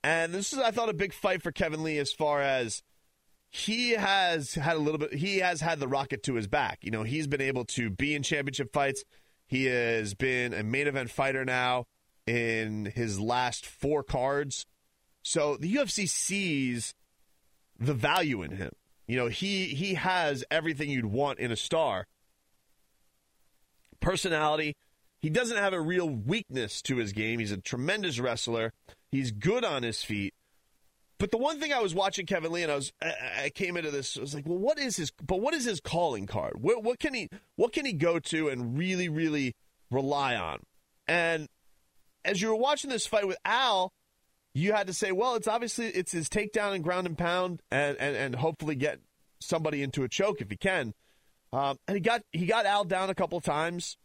[0.03, 2.81] And this is, I thought, a big fight for Kevin Lee as far as
[3.51, 6.79] he has had a little bit, he has had the rocket to his back.
[6.81, 9.03] You know, he's been able to be in championship fights.
[9.49, 11.85] He has been a main event fighter now
[12.27, 14.67] in his last four cards.
[15.23, 16.93] So the UFC sees
[17.79, 18.71] the value in him.
[19.07, 22.05] You know, he he has everything you'd want in a star
[23.99, 24.75] personality.
[25.19, 27.39] He doesn't have a real weakness to his game.
[27.39, 28.71] He's a tremendous wrestler.
[29.11, 30.35] He's good on his feet.
[31.19, 33.91] But the one thing I was watching Kevin Lee and I was I came into
[33.91, 36.53] this I was like, well, what is his but what is his calling card?
[36.61, 39.55] What, what can he what can he go to and really really
[39.91, 40.61] rely on?
[41.07, 41.47] And
[42.23, 43.91] as you were watching this fight with Al,
[44.53, 47.97] you had to say, well, it's obviously it's his takedown and ground and pound and
[47.97, 48.99] and, and hopefully get
[49.41, 50.93] somebody into a choke if he can.
[51.51, 53.97] Um, and he got he got Al down a couple times,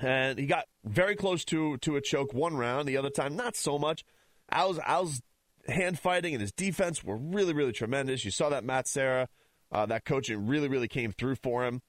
[0.00, 2.88] and he got very close to to a choke one round.
[2.88, 4.04] The other time, not so much.
[4.50, 5.20] Al's Al's
[5.68, 8.24] hand fighting and his defense were really really tremendous.
[8.24, 9.28] You saw that Matt Serra,
[9.72, 11.82] uh, that coaching really really came through for him.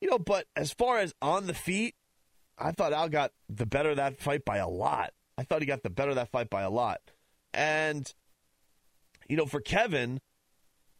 [0.00, 1.94] You know, but as far as on the feet,
[2.56, 5.12] I thought Al got the better of that fight by a lot.
[5.36, 7.00] I thought he got the better of that fight by a lot.
[7.54, 8.12] And,
[9.28, 10.20] you know, for Kevin,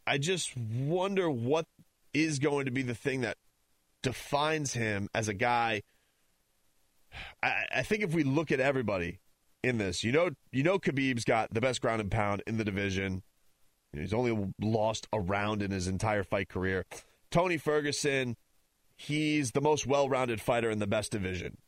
[0.07, 1.67] I just wonder what
[2.15, 3.37] is going to be the thing that
[4.03, 5.83] defines him as a guy.
[7.43, 9.19] I, I think if we look at everybody
[9.63, 12.65] in this, you know, you know, Khabib's got the best ground and pound in the
[12.65, 13.23] division.
[13.93, 16.85] He's only lost a round in his entire fight career.
[17.31, 18.37] Tony Ferguson,
[18.97, 21.59] he's the most well-rounded fighter in the best division.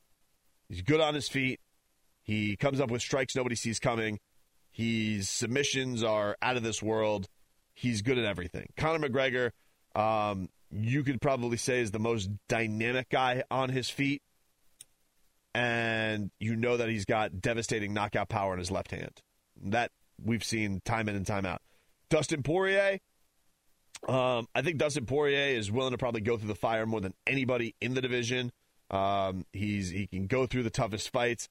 [0.69, 1.61] He's good on his feet.
[2.23, 4.21] He comes up with strikes nobody sees coming.
[4.71, 7.29] His submissions are out of this world.
[7.75, 8.69] He's good at everything.
[8.77, 9.51] Conor McGregor,
[10.01, 14.23] um, you could probably say is the most dynamic guy on his feet.
[15.55, 19.21] And you know that he's got devastating knockout power in his left hand.
[19.65, 19.91] That
[20.23, 21.61] we've seen time in and time out.
[22.09, 23.01] Dustin Poirier,
[24.09, 27.15] um, I think Dustin Poirier is willing to probably go through the fire more than
[27.27, 28.53] anybody in the division.
[28.91, 31.49] Um, he's he can go through the toughest fights.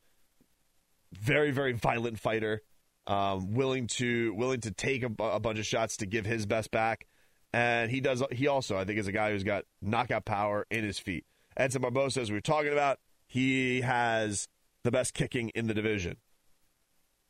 [1.13, 2.61] Very very violent fighter,
[3.07, 6.71] um, willing to willing to take a, a bunch of shots to give his best
[6.71, 7.07] back
[7.53, 8.23] and he does.
[8.31, 11.25] He also, I think, is a guy who's got knockout power in his feet.
[11.57, 12.99] Edson Barboza, as we were talking about,
[13.29, 14.47] he has
[14.83, 16.17] the best kicking in the division.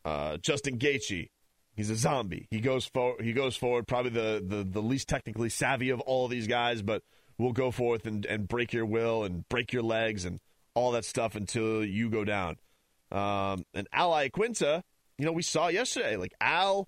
[0.04, 1.30] Uh, Justin Gaethje,
[1.76, 2.48] he's a zombie.
[2.50, 3.22] He goes forward.
[3.22, 3.88] He goes forward.
[3.88, 7.04] Probably the, the the least technically savvy of all of these guys, but
[7.38, 10.40] will go forth and, and break your will and break your legs and
[10.74, 12.58] all that stuff until you go down.
[13.12, 14.82] Um, and Al Iaquinta,
[15.18, 16.88] you know, we saw yesterday, like Al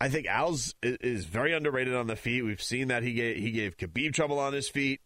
[0.00, 2.42] I think Al's is very underrated on the feet.
[2.42, 5.00] We've seen that he gave, he gave Khabib trouble on his feet.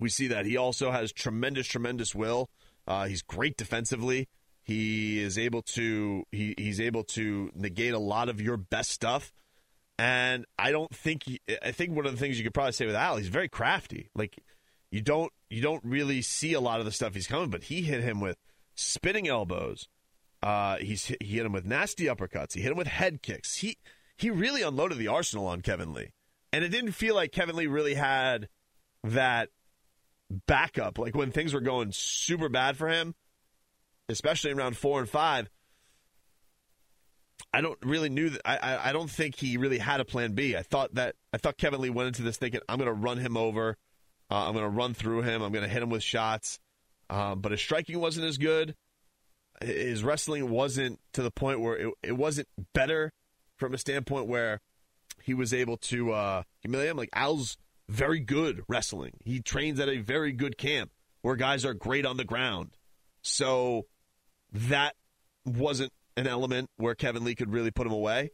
[0.00, 2.48] We see that he also has tremendous, tremendous will.
[2.86, 4.28] Uh, he's great defensively.
[4.62, 9.32] He is able to he, he's able to negate a lot of your best stuff.
[9.98, 11.24] And I don't think
[11.62, 14.10] I think one of the things you could probably say with Al, he's very crafty.
[14.14, 14.42] Like
[14.90, 17.82] you don't you don't really see a lot of the stuff he's coming, but he
[17.82, 18.38] hit him with
[18.74, 19.88] spinning elbows,
[20.42, 22.54] uh, he's he hit him with nasty uppercuts.
[22.54, 23.56] He hit him with head kicks.
[23.56, 23.76] He
[24.16, 26.10] he really unloaded the arsenal on Kevin Lee,
[26.52, 28.48] and it didn't feel like Kevin Lee really had
[29.04, 29.50] that
[30.46, 30.98] backup.
[30.98, 33.14] Like when things were going super bad for him,
[34.08, 35.48] especially in round four and five.
[37.52, 38.42] I don't really knew that.
[38.44, 40.56] I, I, I don't think he really had a plan B.
[40.56, 43.18] I thought that I thought Kevin Lee went into this thinking I'm going to run
[43.18, 43.76] him over.
[44.30, 45.42] Uh, I'm going to run through him.
[45.42, 46.60] I'm going to hit him with shots.
[47.08, 48.76] Um, but his striking wasn't as good
[49.62, 53.12] his wrestling wasn't to the point where it, it wasn't better
[53.56, 54.60] from a standpoint where
[55.22, 56.96] he was able to uh, humiliate him.
[56.96, 57.58] Like Al's
[57.90, 59.12] very good wrestling.
[59.24, 60.90] He trains at a very good camp
[61.22, 62.70] where guys are great on the ground.
[63.22, 63.86] So
[64.52, 64.94] that
[65.44, 68.30] wasn't an element where Kevin Lee could really put him away.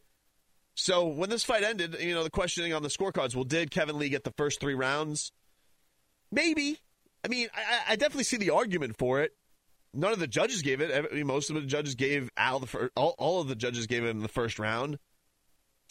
[0.75, 3.97] So when this fight ended, you know, the questioning on the scorecards, well, did Kevin
[3.97, 5.31] Lee get the first three rounds?
[6.31, 6.77] Maybe.
[7.25, 9.31] I mean, I, I definitely see the argument for it.
[9.93, 10.91] None of the judges gave it.
[10.93, 12.91] I mean, most of the judges gave Al the first.
[12.95, 14.99] All, all of the judges gave him the first round.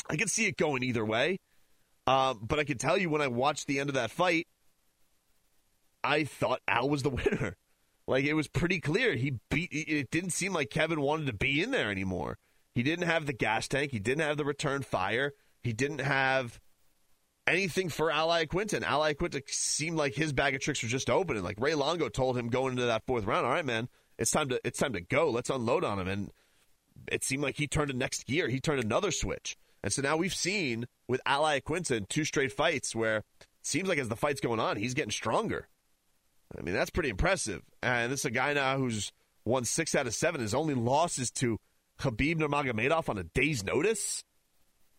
[0.08, 1.38] I can see it going either way.
[2.06, 4.46] Um, but I can tell you when I watched the end of that fight,
[6.04, 7.56] I thought Al was the winner.
[8.06, 9.14] Like it was pretty clear.
[9.14, 9.70] He beat.
[9.72, 12.38] It didn't seem like Kevin wanted to be in there anymore.
[12.74, 13.90] He didn't have the gas tank.
[13.90, 15.32] He didn't have the return fire.
[15.62, 16.60] He didn't have
[17.46, 18.82] anything for Al Iaquinta.
[18.82, 21.36] Al Iaquinta seemed like his bag of tricks was just open.
[21.36, 23.88] And like Ray Longo told him going into that fourth round, all right, man,
[24.18, 25.30] it's time to it's time to go.
[25.30, 26.06] Let's unload on him.
[26.06, 26.30] And
[27.10, 28.48] it seemed like he turned a next gear.
[28.48, 29.56] He turned another switch.
[29.82, 33.24] And so now we've seen with Al Iaquinta in two straight fights where it
[33.62, 35.68] seems like as the fight's going on, he's getting stronger.
[36.56, 37.62] I mean, that's pretty impressive.
[37.82, 39.12] And this is a guy now who's
[39.44, 40.40] won six out of seven.
[40.40, 41.58] His only losses to
[41.98, 44.22] Khabib Nurmagomedov on a day's notice.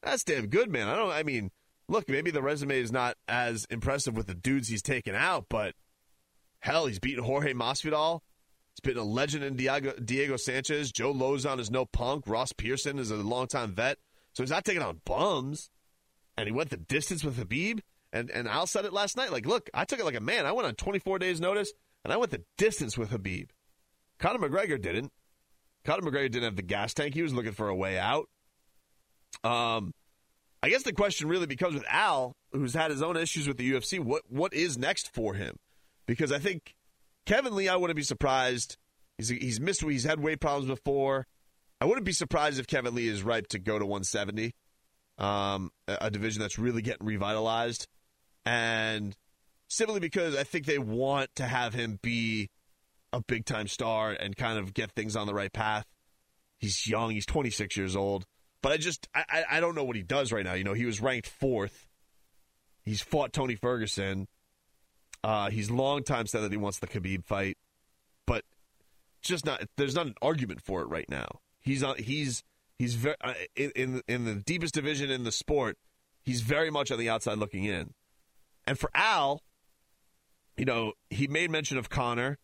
[0.01, 0.87] That's damn good, man.
[0.87, 1.11] I don't.
[1.11, 1.51] I mean,
[1.89, 5.75] look, maybe the resume is not as impressive with the dudes he's taken out, but
[6.59, 8.21] hell, he's beaten Jorge Masvidal.
[8.73, 10.91] He's been a legend in Diego, Diego Sanchez.
[10.91, 12.25] Joe Lauzon is no punk.
[12.27, 13.97] Ross Pearson is a longtime vet.
[14.37, 15.71] So he's not taking on bums.
[16.37, 17.79] And he went the distance with Khabib.
[18.13, 19.31] And and Al said it last night.
[19.31, 20.45] Like, look, I took it like a man.
[20.45, 21.73] I went on 24 days' notice,
[22.05, 23.49] and I went the distance with Khabib.
[24.19, 25.11] Conor McGregor didn't.
[25.85, 27.15] Conor McGregor didn't have the gas tank.
[27.15, 28.29] He was looking for a way out.
[29.43, 29.91] Um,
[30.61, 33.71] I guess the question really becomes with Al, who's had his own issues with the
[33.71, 33.99] UFC.
[33.99, 35.55] What what is next for him?
[36.05, 36.75] Because I think
[37.25, 38.77] Kevin Lee, I wouldn't be surprised.
[39.17, 39.81] He's he's missed.
[39.81, 41.25] He's had weight problems before.
[41.79, 44.53] I wouldn't be surprised if Kevin Lee is ripe to go to 170,
[45.17, 47.87] um, a, division that's really getting revitalized,
[48.45, 49.15] and
[49.67, 52.49] simply because I think they want to have him be
[53.13, 55.85] a big time star and kind of get things on the right path.
[56.57, 57.11] He's young.
[57.11, 58.25] He's 26 years old.
[58.63, 60.53] But I just I, I don't know what he does right now.
[60.53, 61.87] You know, he was ranked fourth.
[62.83, 64.27] He's fought Tony Ferguson.
[65.23, 67.57] Uh, he's long time said that he wants the Khabib fight,
[68.25, 68.43] but
[69.21, 69.63] just not.
[69.77, 71.27] There's not an argument for it right now.
[71.67, 71.97] He's on.
[71.97, 72.43] He's
[72.79, 75.77] he's very uh, in, in in the deepest division in the sport.
[76.23, 77.93] He's very much on the outside looking in.
[78.65, 79.41] And for Al,
[80.55, 82.37] you know, he made mention of Conor,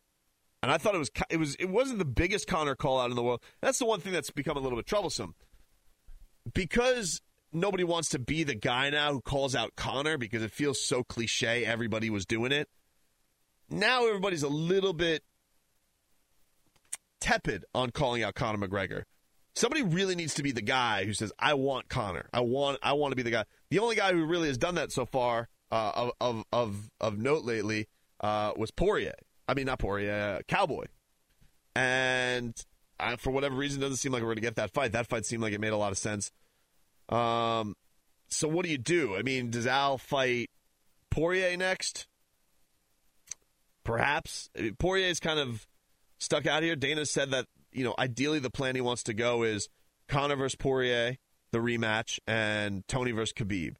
[0.61, 3.15] and I thought it was it was it wasn't the biggest Conor call out in
[3.15, 3.41] the world.
[3.61, 5.35] That's the one thing that's become a little bit troublesome
[6.53, 7.21] because
[7.53, 11.01] nobody wants to be the guy now who calls out Conor because it feels so
[11.01, 11.63] cliche.
[11.63, 12.67] Everybody was doing it.
[13.69, 15.23] Now everybody's a little bit
[17.21, 19.03] tepid on calling out Conor McGregor.
[19.55, 22.27] Somebody really needs to be the guy who says, "I want Conor.
[22.33, 22.79] I want.
[22.81, 25.05] I want to be the guy." The only guy who really has done that so
[25.05, 27.87] far uh, of, of of of note lately
[28.21, 29.15] uh, was Poirier.
[29.47, 30.85] I mean, not Poirier, uh, Cowboy.
[31.75, 32.55] And
[32.99, 34.93] uh, for whatever reason, doesn't seem like we're going to get that fight.
[34.93, 36.31] That fight seemed like it made a lot of sense.
[37.09, 37.75] Um,
[38.29, 39.15] so what do you do?
[39.15, 40.49] I mean, does Al fight
[41.09, 42.07] Poirier next?
[43.83, 45.67] Perhaps Poirier is kind of
[46.19, 46.75] stuck out here.
[46.75, 49.69] Dana said that you know ideally the plan he wants to go is
[50.07, 51.17] Conor versus Poirier,
[51.51, 53.75] the rematch, and Tony versus Khabib.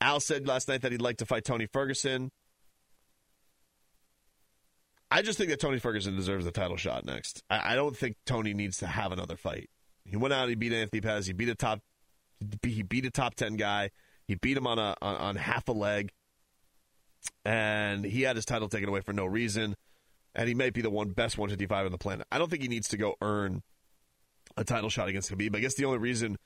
[0.00, 2.30] Al said last night that he'd like to fight Tony Ferguson.
[5.10, 7.42] I just think that Tony Ferguson deserves a title shot next.
[7.50, 9.68] I, I don't think Tony needs to have another fight.
[10.04, 11.80] He went out, he beat Anthony Pettis, he beat a top,
[12.62, 13.90] he beat a top ten guy,
[14.26, 16.10] he beat him on a on, on half a leg,
[17.44, 19.76] and he had his title taken away for no reason.
[20.34, 22.26] And he might be the one best 155 on the planet.
[22.30, 23.62] I don't think he needs to go earn
[24.56, 25.56] a title shot against Khabib.
[25.56, 26.36] I guess the only reason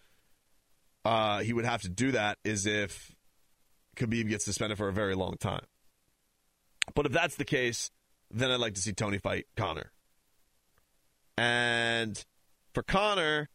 [1.04, 3.14] uh, he would have to do that is if
[3.96, 5.64] Khabib gets suspended for a very long time.
[6.94, 7.90] But if that's the case,
[8.30, 9.92] then I'd like to see Tony fight Conor.
[11.36, 12.22] And
[12.72, 13.48] for Conor,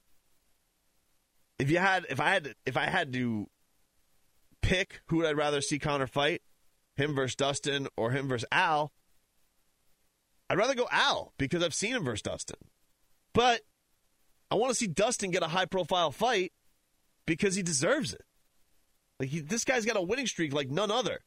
[1.57, 3.47] if you had if I had if I had to
[4.61, 6.41] pick who would I'd rather see Conor fight,
[6.95, 8.91] him versus Dustin or him versus Al,
[10.49, 12.57] I'd rather go Al because I've seen him versus Dustin.
[13.33, 13.61] But
[14.49, 16.51] I want to see Dustin get a high profile fight
[17.25, 18.23] because he deserves it.
[19.19, 21.19] Like he, this guy's got a winning streak like none other.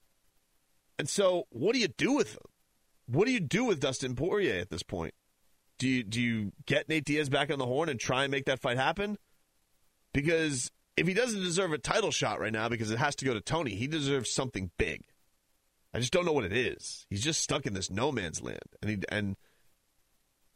[0.99, 2.43] And so, what do you do with him?
[3.07, 5.15] What do you do with Dustin Poirier at this point?
[5.79, 8.47] Do you do you get Nate Diaz back on the horn and try and make
[8.47, 9.19] that fight happen?
[10.13, 13.35] Because if he doesn't deserve a title shot right now because it has to go
[13.35, 15.03] to Tony, he deserves something big.
[15.95, 17.07] I just don't know what it is.
[17.11, 19.37] He's just stuck in this no man's land, and he and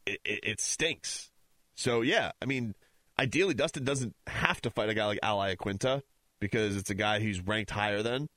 [0.05, 1.31] it, it, it stinks.
[1.75, 2.73] So yeah, I mean,
[3.19, 6.01] ideally Dustin doesn't have to fight a guy like Al Iaquinta
[6.39, 8.29] because it's a guy who's ranked higher than.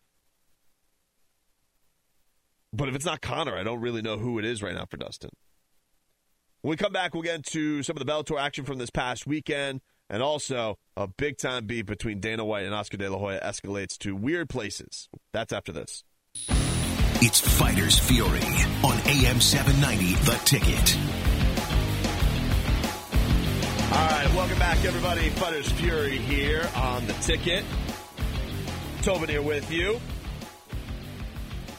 [2.72, 4.96] But if it's not Conor, I don't really know who it is right now for
[4.96, 5.30] Dustin.
[6.60, 9.26] When we come back, we'll get into some of the Bellator action from this past
[9.26, 9.80] weekend,
[10.10, 13.96] and also a big time beat between Dana White and Oscar De La Hoya escalates
[13.98, 15.08] to weird places.
[15.32, 16.04] That's after this.
[17.22, 18.40] It's Fighters Fury
[18.82, 20.96] on AM 790, The Ticket.
[23.92, 25.28] All right, welcome back, everybody.
[25.28, 27.66] Fighters Fury here on The Ticket.
[29.02, 30.00] Tobin here with you.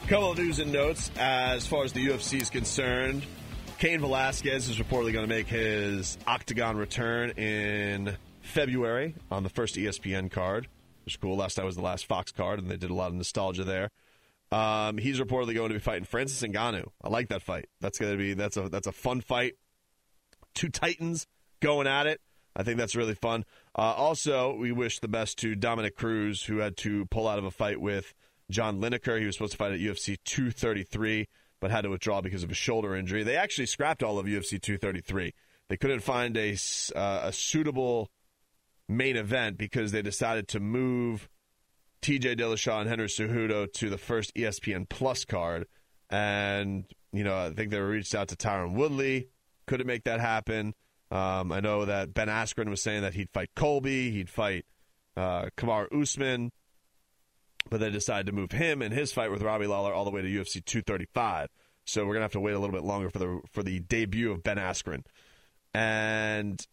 [0.07, 3.25] Couple of news and notes as far as the UFC is concerned.
[3.79, 9.73] Cain Velasquez is reportedly going to make his Octagon return in February on the first
[9.73, 10.67] ESPN card,
[11.03, 11.35] which is cool.
[11.35, 13.89] Last night was the last Fox card, and they did a lot of nostalgia there.
[14.51, 16.87] Um, he's reportedly going to be fighting Francis Ngannou.
[17.01, 17.69] I like that fight.
[17.79, 19.53] That's going to be that's a that's a fun fight.
[20.53, 21.25] Two titans
[21.61, 22.19] going at it.
[22.55, 23.45] I think that's really fun.
[23.77, 27.45] Uh, also, we wish the best to Dominick Cruz, who had to pull out of
[27.45, 28.13] a fight with
[28.49, 29.19] John Lineker.
[29.19, 31.29] He was supposed to fight at UFC 233,
[31.61, 33.23] but had to withdraw because of a shoulder injury.
[33.23, 35.33] They actually scrapped all of UFC 233.
[35.69, 36.57] They couldn't find a,
[36.93, 38.09] uh, a suitable
[38.89, 41.29] main event because they decided to move
[42.01, 45.67] TJ Dillashaw and Henry Cejudo to the first ESPN Plus card.
[46.09, 49.29] And, you know, I think they reached out to Tyron Woodley.
[49.67, 50.73] Couldn't make that happen.
[51.09, 54.65] Um, I know that Ben Askren was saying that he'd fight Colby, he'd fight
[55.15, 56.51] uh, Kamaru Usman
[57.69, 60.21] but they decided to move him and his fight with Robbie Lawler all the way
[60.21, 61.49] to UFC 235.
[61.85, 64.31] So we're gonna have to wait a little bit longer for the for the debut
[64.31, 65.03] of Ben Askren.
[65.73, 66.65] And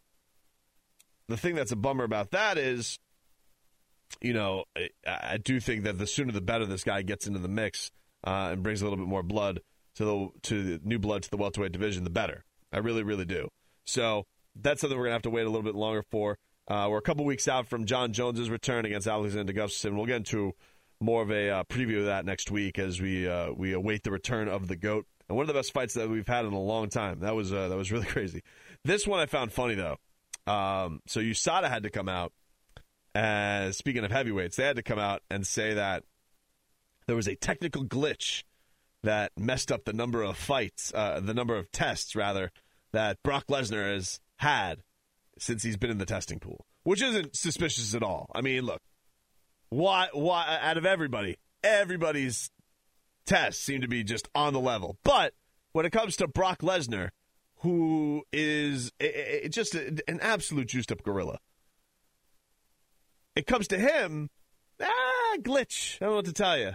[1.29, 2.99] the thing that's a bummer about that is,
[4.21, 7.39] you know, I, I do think that the sooner the better this guy gets into
[7.39, 7.91] the mix
[8.27, 9.61] uh, and brings a little bit more blood
[9.97, 12.45] to the to the new blood to the welterweight division, the better.
[12.73, 13.49] I really, really do.
[13.87, 16.39] So that's something we're gonna have to wait a little bit longer for.
[16.67, 19.97] Uh, we're a couple weeks out from Jon Jones's return against Alexander Gustafsson.
[19.97, 20.53] We'll get into
[21.01, 24.11] more of a uh, preview of that next week as we uh, we await the
[24.11, 26.61] return of the goat and one of the best fights that we've had in a
[26.61, 27.21] long time.
[27.21, 28.43] That was uh, that was really crazy.
[28.85, 29.97] This one I found funny though.
[30.47, 32.33] Um, so USADA had to come out.
[33.19, 36.05] And speaking of heavyweights, they had to come out and say that
[37.09, 38.45] there was a technical glitch
[39.03, 42.53] that messed up the number of fights, uh, the number of tests rather
[42.93, 44.85] that Brock Lesnar has had
[45.37, 48.31] since he's been in the testing pool, which isn't suspicious at all.
[48.37, 48.83] I mean, look,
[49.69, 50.11] why?
[50.13, 50.57] Why?
[50.63, 52.53] Out of everybody, everybody's
[53.27, 54.97] tests seem to be just on the level.
[55.03, 55.35] But
[55.73, 57.09] when it comes to Brock Lesnar,
[57.63, 58.93] who is
[59.51, 61.41] just an absolute juiced up gorilla,
[63.39, 64.31] it comes to him,
[64.83, 65.97] ah, glitch.
[65.97, 66.73] I don't know what to tell you.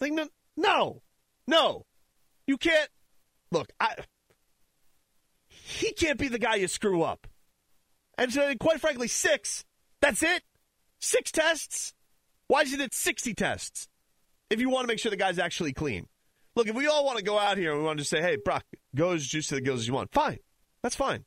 [0.00, 1.02] Like no, no,
[1.48, 1.86] no,
[2.46, 2.88] you can't.
[3.50, 3.96] Look, I.
[5.48, 7.26] He can't be the guy you screw up.
[8.16, 9.64] And so, quite frankly, six.
[10.00, 10.42] That's it.
[11.00, 11.94] Six tests.
[12.46, 13.88] Why is it at 60 tests
[14.50, 16.06] if you want to make sure the guy's actually clean?
[16.54, 18.36] Look, if we all want to go out here and we want to say, hey,
[18.36, 20.38] Brock, go as juicy the gills as you want, fine.
[20.82, 21.24] That's fine.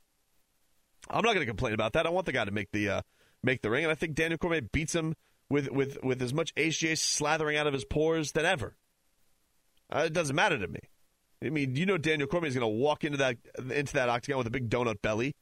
[1.10, 2.08] I'm not going to complain about that.
[2.08, 3.02] I want the guy to make the uh,
[3.44, 5.16] make the ring, and I think Daniel Cormier beats him
[5.50, 8.76] with with with as much HGH slathering out of his pores than ever.
[9.94, 10.80] Uh, it doesn't matter to me.
[11.44, 13.38] I mean, you know, Daniel Cormier is going to walk into that
[13.72, 15.34] into that octagon with a big donut belly,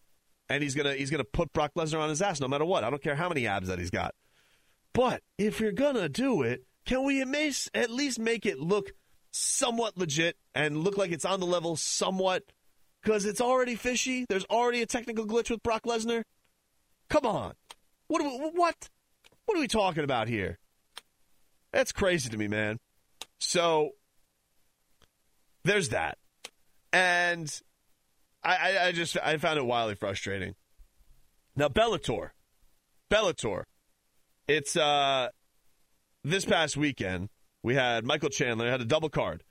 [0.50, 2.84] and he's gonna he's gonna put Brock Lesnar on his ass no matter what.
[2.84, 4.16] I don't care how many abs that he's got.
[4.94, 8.92] But if you're to do it, can we at least make it look
[9.32, 12.44] somewhat legit and look like it's on the level somewhat?
[13.02, 14.26] Because it's already fishy.
[14.28, 16.24] There's already a technical glitch with Brock Lesnar.
[17.10, 17.54] Come on.
[18.10, 18.22] What,
[18.54, 18.90] what?
[19.46, 20.60] What are we talking about here?
[21.72, 22.78] That's crazy to me, man.
[23.40, 23.92] So
[25.64, 26.18] there's that.
[26.92, 27.50] And
[28.44, 30.56] I, I, I just I found it wildly frustrating.
[31.56, 32.32] Now Bellator.
[33.10, 33.64] Bellator
[34.50, 35.30] it's uh,
[36.24, 37.30] this past weekend
[37.62, 39.44] we had Michael Chandler had a double card,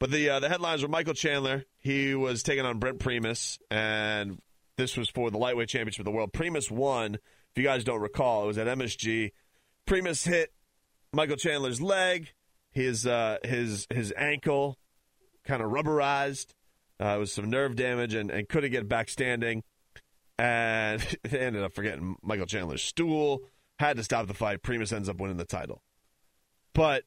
[0.00, 1.64] but the uh, the headlines were Michael Chandler.
[1.78, 4.40] He was taking on Brent Primus, and
[4.76, 6.32] this was for the lightweight championship of the world.
[6.32, 7.18] Primus won.
[7.54, 9.32] If you guys don't recall, it was at MSG.
[9.86, 10.52] Primus hit
[11.12, 12.32] Michael Chandler's leg,
[12.70, 14.78] his uh, his his ankle,
[15.44, 16.54] kind of rubberized.
[17.00, 19.62] Uh, it was some nerve damage, and, and couldn't get back standing.
[20.38, 23.42] And they ended up forgetting Michael Chandler's stool
[23.78, 24.62] had to stop the fight.
[24.62, 25.82] Primus ends up winning the title.
[26.72, 27.04] But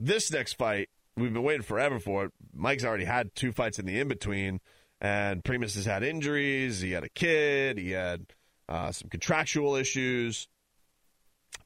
[0.00, 2.32] this next fight, we've been waiting forever for it.
[2.54, 4.60] Mike's already had two fights in the in between,
[5.02, 6.80] and Primus has had injuries.
[6.80, 7.76] He had a kid.
[7.76, 8.26] He had
[8.68, 10.46] uh, some contractual issues.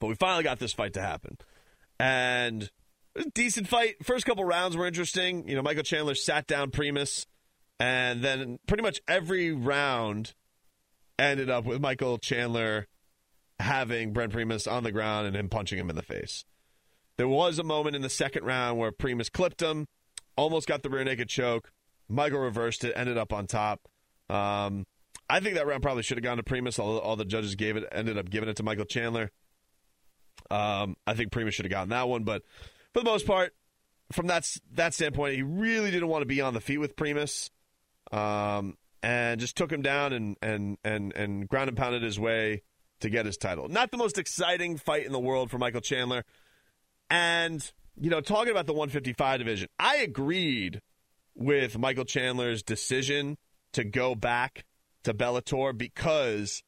[0.00, 1.36] But we finally got this fight to happen.
[2.00, 2.70] And
[3.34, 3.96] decent fight.
[4.02, 5.46] First couple rounds were interesting.
[5.46, 7.26] You know, Michael Chandler sat down Primus,
[7.78, 10.34] and then pretty much every round
[11.18, 12.86] ended up with Michael Chandler
[13.60, 16.46] having Brent Primus on the ground and him punching him in the face.
[17.18, 19.88] There was a moment in the second round where Primus clipped him,
[20.36, 21.70] almost got the rear naked choke.
[22.08, 23.88] Michael reversed it, ended up on top.
[24.28, 24.86] Um,
[25.28, 26.78] I think that round probably should have gone to Primus.
[26.78, 29.30] All, all the judges gave it, ended up giving it to Michael Chandler.
[30.50, 32.42] Um, I think Primus should have gotten that one, but
[32.92, 33.54] for the most part,
[34.12, 37.50] from that that standpoint, he really didn't want to be on the feet with Primus,
[38.12, 42.62] um, and just took him down and and and and ground and pounded his way
[43.00, 43.68] to get his title.
[43.68, 46.24] Not the most exciting fight in the world for Michael Chandler,
[47.10, 47.68] and
[48.00, 50.82] you know, talking about the 155 division, I agreed
[51.36, 53.36] with Michael Chandler's decision
[53.72, 54.64] to go back
[55.04, 56.62] to Bellator because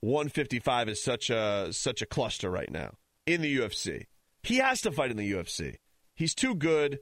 [0.00, 2.94] 155 is such a such a cluster right now
[3.26, 4.04] in the UFC.
[4.42, 5.76] He has to fight in the UFC.
[6.14, 7.00] He's too good.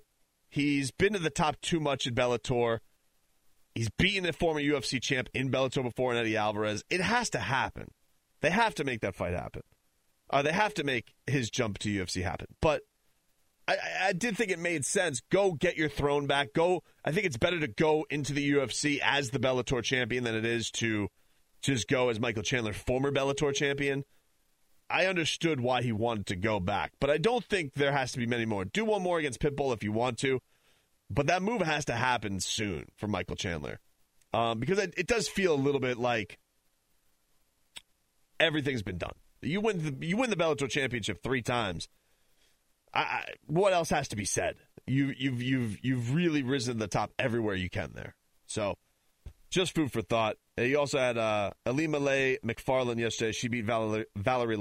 [0.48, 2.78] He's been to the top too much in Bellator.
[3.74, 6.84] He's beaten a former UFC champ in Bellator before, and Eddie Alvarez.
[6.90, 7.88] It has to happen.
[8.40, 9.62] They have to make that fight happen.
[10.30, 12.48] Uh, they have to make his jump to UFC happen.
[12.60, 12.82] But
[13.68, 15.20] I, I, did think it made sense.
[15.30, 16.52] Go get your throne back.
[16.52, 16.82] Go.
[17.04, 20.44] I think it's better to go into the UFC as the Bellator champion than it
[20.44, 21.08] is to
[21.62, 24.04] just go as Michael Chandler, former Bellator champion.
[24.90, 28.18] I understood why he wanted to go back, but I don't think there has to
[28.18, 28.64] be many more.
[28.64, 30.40] Do one more against Pitbull if you want to,
[31.08, 33.78] but that move has to happen soon for Michael Chandler
[34.34, 36.38] um, because it, it does feel a little bit like
[38.38, 39.14] everything's been done.
[39.40, 41.88] You win the you win the Bellator championship three times
[42.94, 44.56] I, what else has to be said?
[44.86, 48.14] You, you've you've you've really risen to the top everywhere you can there.
[48.46, 48.76] So,
[49.50, 50.36] just food for thought.
[50.58, 53.32] You also had uh, Ilima-Lei Macfarlane yesterday.
[53.32, 54.56] She beat Valerie, Valerie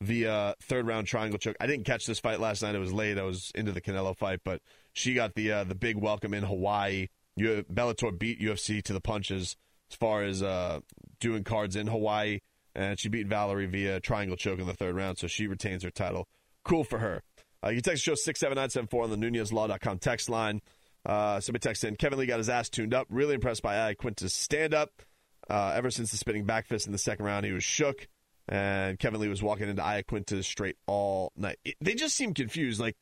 [0.00, 1.56] via third round triangle choke.
[1.60, 2.74] I didn't catch this fight last night.
[2.74, 3.18] It was late.
[3.18, 4.60] I was into the Canelo fight, but
[4.92, 7.08] she got the uh, the big welcome in Hawaii.
[7.36, 9.56] You, Bellator beat UFC to the punches
[9.90, 10.80] as far as uh,
[11.20, 12.40] doing cards in Hawaii,
[12.74, 15.90] and she beat Valerie via triangle choke in the third round, so she retains her
[15.90, 16.28] title.
[16.64, 17.22] Cool for her.
[17.64, 20.60] Uh, you text the show 67974 on the NunezLaw.com text line.
[21.04, 23.06] Uh, somebody text in Kevin Lee got his ass tuned up.
[23.10, 25.02] Really impressed by Iaquinta's stand up.
[25.48, 28.06] Uh, ever since the spinning back fist in the second round, he was shook.
[28.48, 31.58] And Kevin Lee was walking into Iaquinta straight all night.
[31.64, 32.80] It, they just seemed confused.
[32.80, 32.96] Like,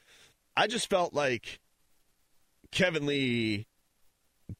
[0.56, 1.60] I just felt like
[2.72, 3.66] Kevin Lee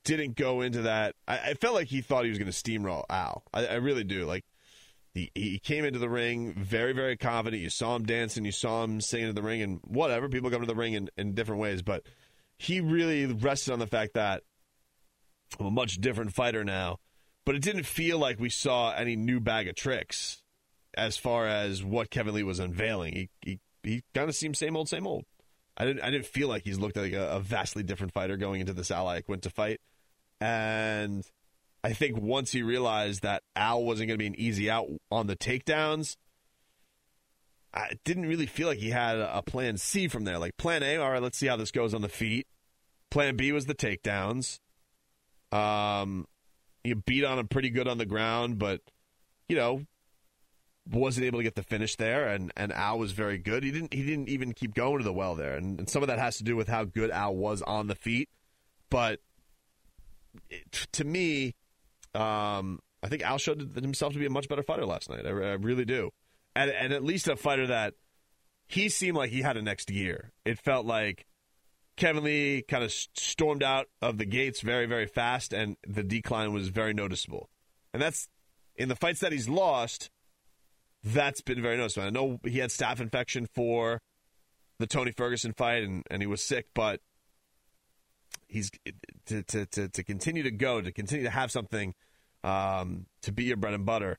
[0.05, 1.14] didn't go into that.
[1.26, 3.42] I, I felt like he thought he was going to steamroll Al.
[3.53, 4.26] I, I really do.
[4.26, 4.44] Like,
[5.16, 7.62] he, he came into the ring very, very confident.
[7.62, 10.28] You saw him dancing, you saw him singing in the ring, and whatever.
[10.28, 12.02] People come to the ring in, in different ways, but
[12.58, 14.42] he really rested on the fact that
[15.58, 16.98] I'm a much different fighter now.
[17.46, 20.42] But it didn't feel like we saw any new bag of tricks
[20.94, 23.14] as far as what Kevin Lee was unveiling.
[23.14, 25.24] He he, he kind of seemed same old, same old.
[25.76, 28.60] I didn't I didn't feel like he's looked like a, a vastly different fighter going
[28.60, 29.80] into this Al Iaquinta fight,
[30.40, 31.24] and
[31.87, 35.28] I think once he realized that Al wasn't going to be an easy out on
[35.28, 36.16] the takedowns,
[37.72, 40.37] I didn't really feel like he had a plan C from there.
[40.37, 42.49] Like plan A, all right, let's see how this goes on the feet.
[43.09, 44.59] Plan B was the takedowns.
[45.53, 46.26] Um,
[46.82, 48.80] you beat on him pretty good on the ground, but
[49.49, 49.82] you know
[50.91, 52.26] wasn't able to get the finish there.
[52.26, 53.62] And and Al was very good.
[53.62, 56.09] He didn't he didn't even keep going to the well there, and, and some of
[56.09, 58.28] that has to do with how good Al was on the feet.
[58.91, 59.20] But
[60.51, 61.55] it, to me,
[62.16, 65.26] um, I think Al showed himself to be a much better fighter last night.
[65.26, 66.10] I, I really do,
[66.54, 67.94] and, and at least a fighter that
[68.66, 70.32] he seemed like he had a next gear.
[70.44, 71.26] It felt like
[71.96, 76.52] Kevin Lee kind of stormed out of the gates very, very fast, and the decline
[76.52, 77.48] was very noticeable.
[77.92, 78.28] And that's
[78.74, 80.10] in the fights that he's lost.
[81.02, 82.06] That's been very noticeable.
[82.06, 84.00] I know he had staph infection for
[84.78, 87.00] the Tony Ferguson fight, and, and he was sick, but
[88.48, 88.70] he's
[89.26, 91.94] to, to, to, to continue to go, to continue to have something
[92.45, 94.18] um, to be your bread and butter,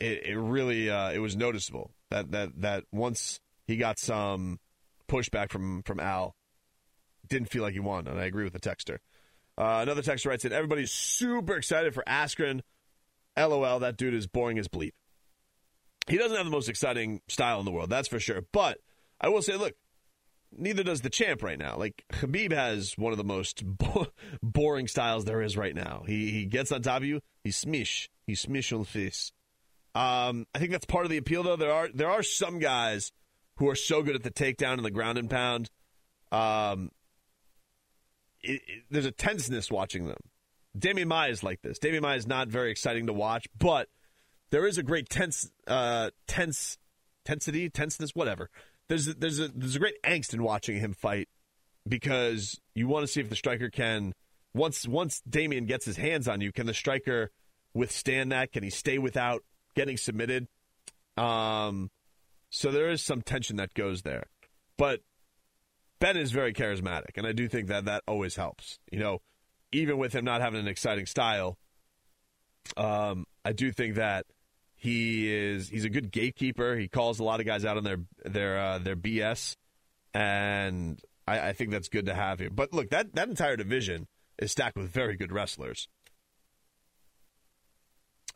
[0.00, 4.58] it, it really uh, it was noticeable that that that once he got some
[5.08, 6.34] pushback from from Al,
[7.28, 8.98] didn't feel like he won, and I agree with the texter.
[9.58, 12.60] Uh, another texter writes in, everybody's super excited for Askren.
[13.36, 14.92] LOL, that dude is boring as bleep.
[16.08, 18.42] He doesn't have the most exciting style in the world, that's for sure.
[18.52, 18.78] But
[19.20, 19.74] I will say, look,
[20.56, 21.76] neither does the champ right now.
[21.76, 24.08] Like Khabib has one of the most bo-
[24.42, 26.04] boring styles there is right now.
[26.06, 29.32] He he gets on top of you, he smish, he smish on face.
[29.94, 31.56] Um, I think that's part of the appeal, though.
[31.56, 33.12] There are there are some guys
[33.56, 35.68] who are so good at the takedown and the ground and pound.
[36.32, 36.90] Um,
[38.42, 40.16] it, it, there's a tenseness watching them.
[40.78, 41.78] Demian Maia is like this.
[41.78, 43.88] Demian Maia is not very exciting to watch, but
[44.50, 46.78] there is a great tense, uh, tense,
[47.26, 48.48] tensity, tenseness, whatever
[48.90, 51.28] there's a, there's a there's a great angst in watching him fight
[51.88, 54.12] because you want to see if the striker can
[54.52, 57.30] once once Demian gets his hands on you, can the striker
[57.72, 58.50] withstand that?
[58.50, 59.44] Can he stay without
[59.76, 60.48] getting submitted?
[61.16, 61.90] Um,
[62.50, 64.24] so there is some tension that goes there.
[64.76, 65.00] But
[66.00, 68.80] Ben is very charismatic, and I do think that that always helps.
[68.90, 69.18] You know,
[69.70, 71.58] even with him not having an exciting style,
[72.76, 74.26] um, I do think that
[74.80, 76.74] he is he's a good gatekeeper.
[76.74, 79.56] He calls a lot of guys out on their their uh, their BS,
[80.14, 82.48] and I, I think that's good to have here.
[82.48, 84.06] But look, that that entire division
[84.38, 85.86] is stacked with very good wrestlers.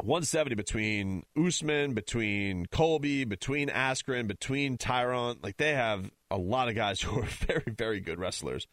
[0.02, 5.42] 170 between Usman, between Colby, between Askren, between Tyron.
[5.42, 8.66] Like they have a lot of guys who are very, very good wrestlers.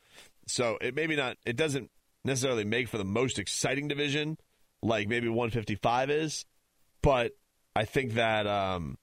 [0.46, 1.90] So it maybe not, it doesn't
[2.26, 4.38] necessarily make for the most exciting division
[4.84, 6.46] like maybe 155 is,
[7.02, 7.32] but
[7.76, 8.98] I think that um,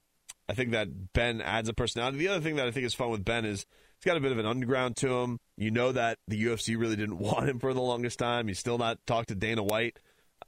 [0.49, 2.19] I think that Ben adds a personality.
[2.19, 3.67] The other thing that I think is fun with Ben is
[3.97, 5.39] he's got a bit of an underground to him.
[5.57, 8.49] You know that the UFC really didn't want him for the longest time.
[8.49, 9.99] He's still not talked to Dana White.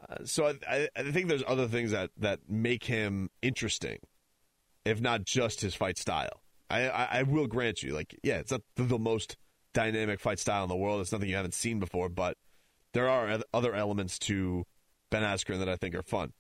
[0.09, 3.99] Uh, so I, I, think there's other things that, that make him interesting,
[4.85, 6.41] if not just his fight style.
[6.71, 9.37] I, I, I will grant you, like, yeah, it's not the most
[9.75, 11.01] dynamic fight style in the world.
[11.01, 12.39] It's nothing you haven't seen before, but
[12.95, 14.65] there are other elements to
[15.11, 16.33] Ben Askren that I think are fun.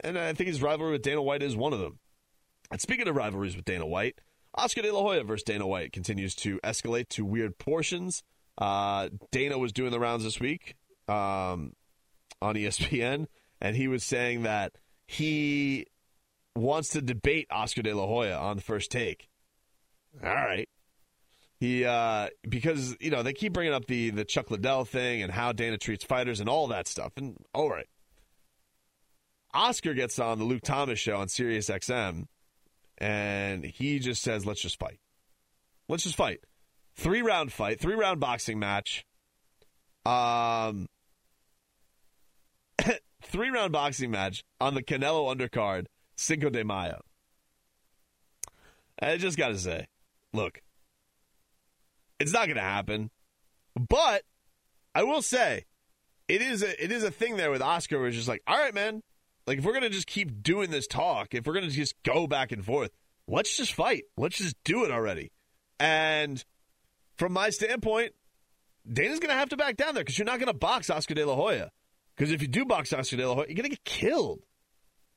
[0.00, 1.98] And I think his rivalry with Dana White is one of them.
[2.70, 4.20] And speaking of rivalries with Dana White,
[4.54, 8.22] Oscar De La Hoya versus Dana White continues to escalate to weird portions.
[8.58, 10.76] Uh, Dana was doing the rounds this week.
[11.08, 11.74] Um,
[12.44, 13.26] on ESPN,
[13.60, 14.72] and he was saying that
[15.06, 15.86] he
[16.54, 19.28] wants to debate Oscar De La Hoya on the first take.
[20.22, 20.68] All right.
[21.58, 25.32] He uh, because you know they keep bringing up the the Chuck Liddell thing and
[25.32, 27.12] how Dana treats fighters and all that stuff.
[27.16, 27.86] And all right,
[29.54, 32.26] Oscar gets on the Luke Thomas show on Sirius XM,
[32.98, 34.98] and he just says, "Let's just fight.
[35.88, 36.40] Let's just fight.
[36.96, 39.04] Three round fight, three round boxing match.
[40.04, 40.88] Um,
[43.22, 45.86] three round boxing match on the Canelo undercard,
[46.16, 47.02] Cinco de Mayo.
[49.00, 49.86] I just got to say,
[50.32, 50.60] look,
[52.20, 53.10] it's not going to happen.
[53.88, 54.22] But
[54.94, 55.64] I will say,
[56.28, 58.56] it is a it is a thing there with Oscar where it's just like, all
[58.56, 59.02] right, man.
[59.46, 62.52] Like if we're gonna just keep doing this talk, if we're gonna just go back
[62.52, 62.90] and forth,
[63.26, 64.04] let's just fight.
[64.16, 65.32] Let's just do it already.
[65.78, 66.42] And
[67.16, 68.12] from my standpoint,
[68.90, 71.34] Dana's gonna have to back down there because you're not gonna box Oscar De La
[71.34, 71.70] Hoya.
[72.16, 74.40] Because if you do box Oscar De La Hoya, you're gonna get killed.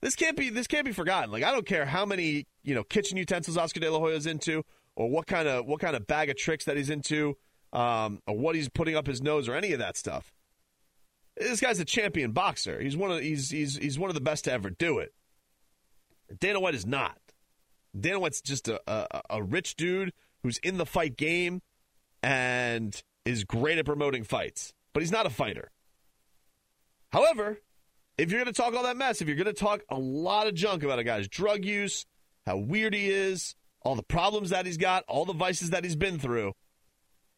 [0.01, 1.31] This can't be this can't be forgotten.
[1.31, 4.63] Like I don't care how many you know kitchen utensils Oscar De La Hoya's into,
[4.95, 7.37] or what kind of what kind of bag of tricks that he's into,
[7.73, 10.31] um, or what he's putting up his nose, or any of that stuff.
[11.39, 12.81] This guy's a champion boxer.
[12.81, 15.13] He's one of he's he's he's one of the best to ever do it.
[16.39, 17.19] Dana White is not.
[17.97, 20.13] Dana White's just a, a, a rich dude
[20.43, 21.61] who's in the fight game
[22.21, 25.71] and is great at promoting fights, but he's not a fighter.
[27.09, 27.59] However,
[28.17, 30.47] if you're going to talk all that mess, if you're going to talk a lot
[30.47, 32.05] of junk about a guy's drug use,
[32.45, 35.95] how weird he is, all the problems that he's got, all the vices that he's
[35.95, 36.53] been through,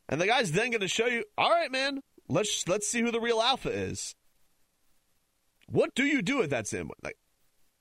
[0.08, 3.12] and the guy's then going to show you, all right, man, let's let's see who
[3.12, 4.16] the real alpha is.
[5.68, 6.90] What do you do at that sim?
[7.04, 7.18] Like,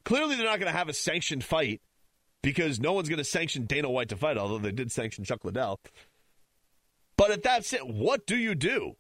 [0.05, 1.81] clearly, they're not going to have a sanctioned fight
[2.43, 5.45] because no one's going to sanction Dana White to fight, although they did sanction Chuck
[5.45, 5.81] Liddell.
[7.17, 8.97] But at that sim, what do you do?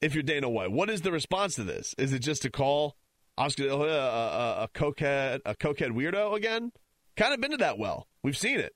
[0.00, 0.72] if you're Dana White?
[0.72, 1.94] What is the response to this?
[1.98, 2.96] Is it just to call
[3.36, 6.72] Oscar De La Hoya a, a, a cokehead, a cokehead weirdo again?
[7.16, 8.06] Kind of been to that well.
[8.22, 8.74] We've seen it.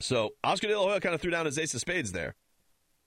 [0.00, 2.34] So Oscar De La Hoya kind of threw down his ace of spades there.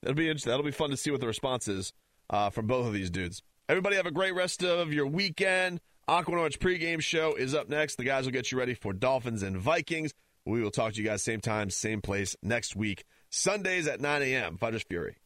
[0.02, 0.52] That'll be interesting.
[0.52, 1.93] That'll be fun to see what the response is
[2.30, 3.41] uh, from both of these dudes.
[3.68, 5.82] Everybody have a great rest of your weekend.
[6.08, 7.97] Aqua Orange pregame show is up next.
[7.97, 10.14] The guys will get you ready for Dolphins and Vikings.
[10.45, 14.22] We will talk to you guys same time, same place next week, Sundays at 9
[14.24, 14.58] a.m.
[14.58, 15.18] Fighters Fury.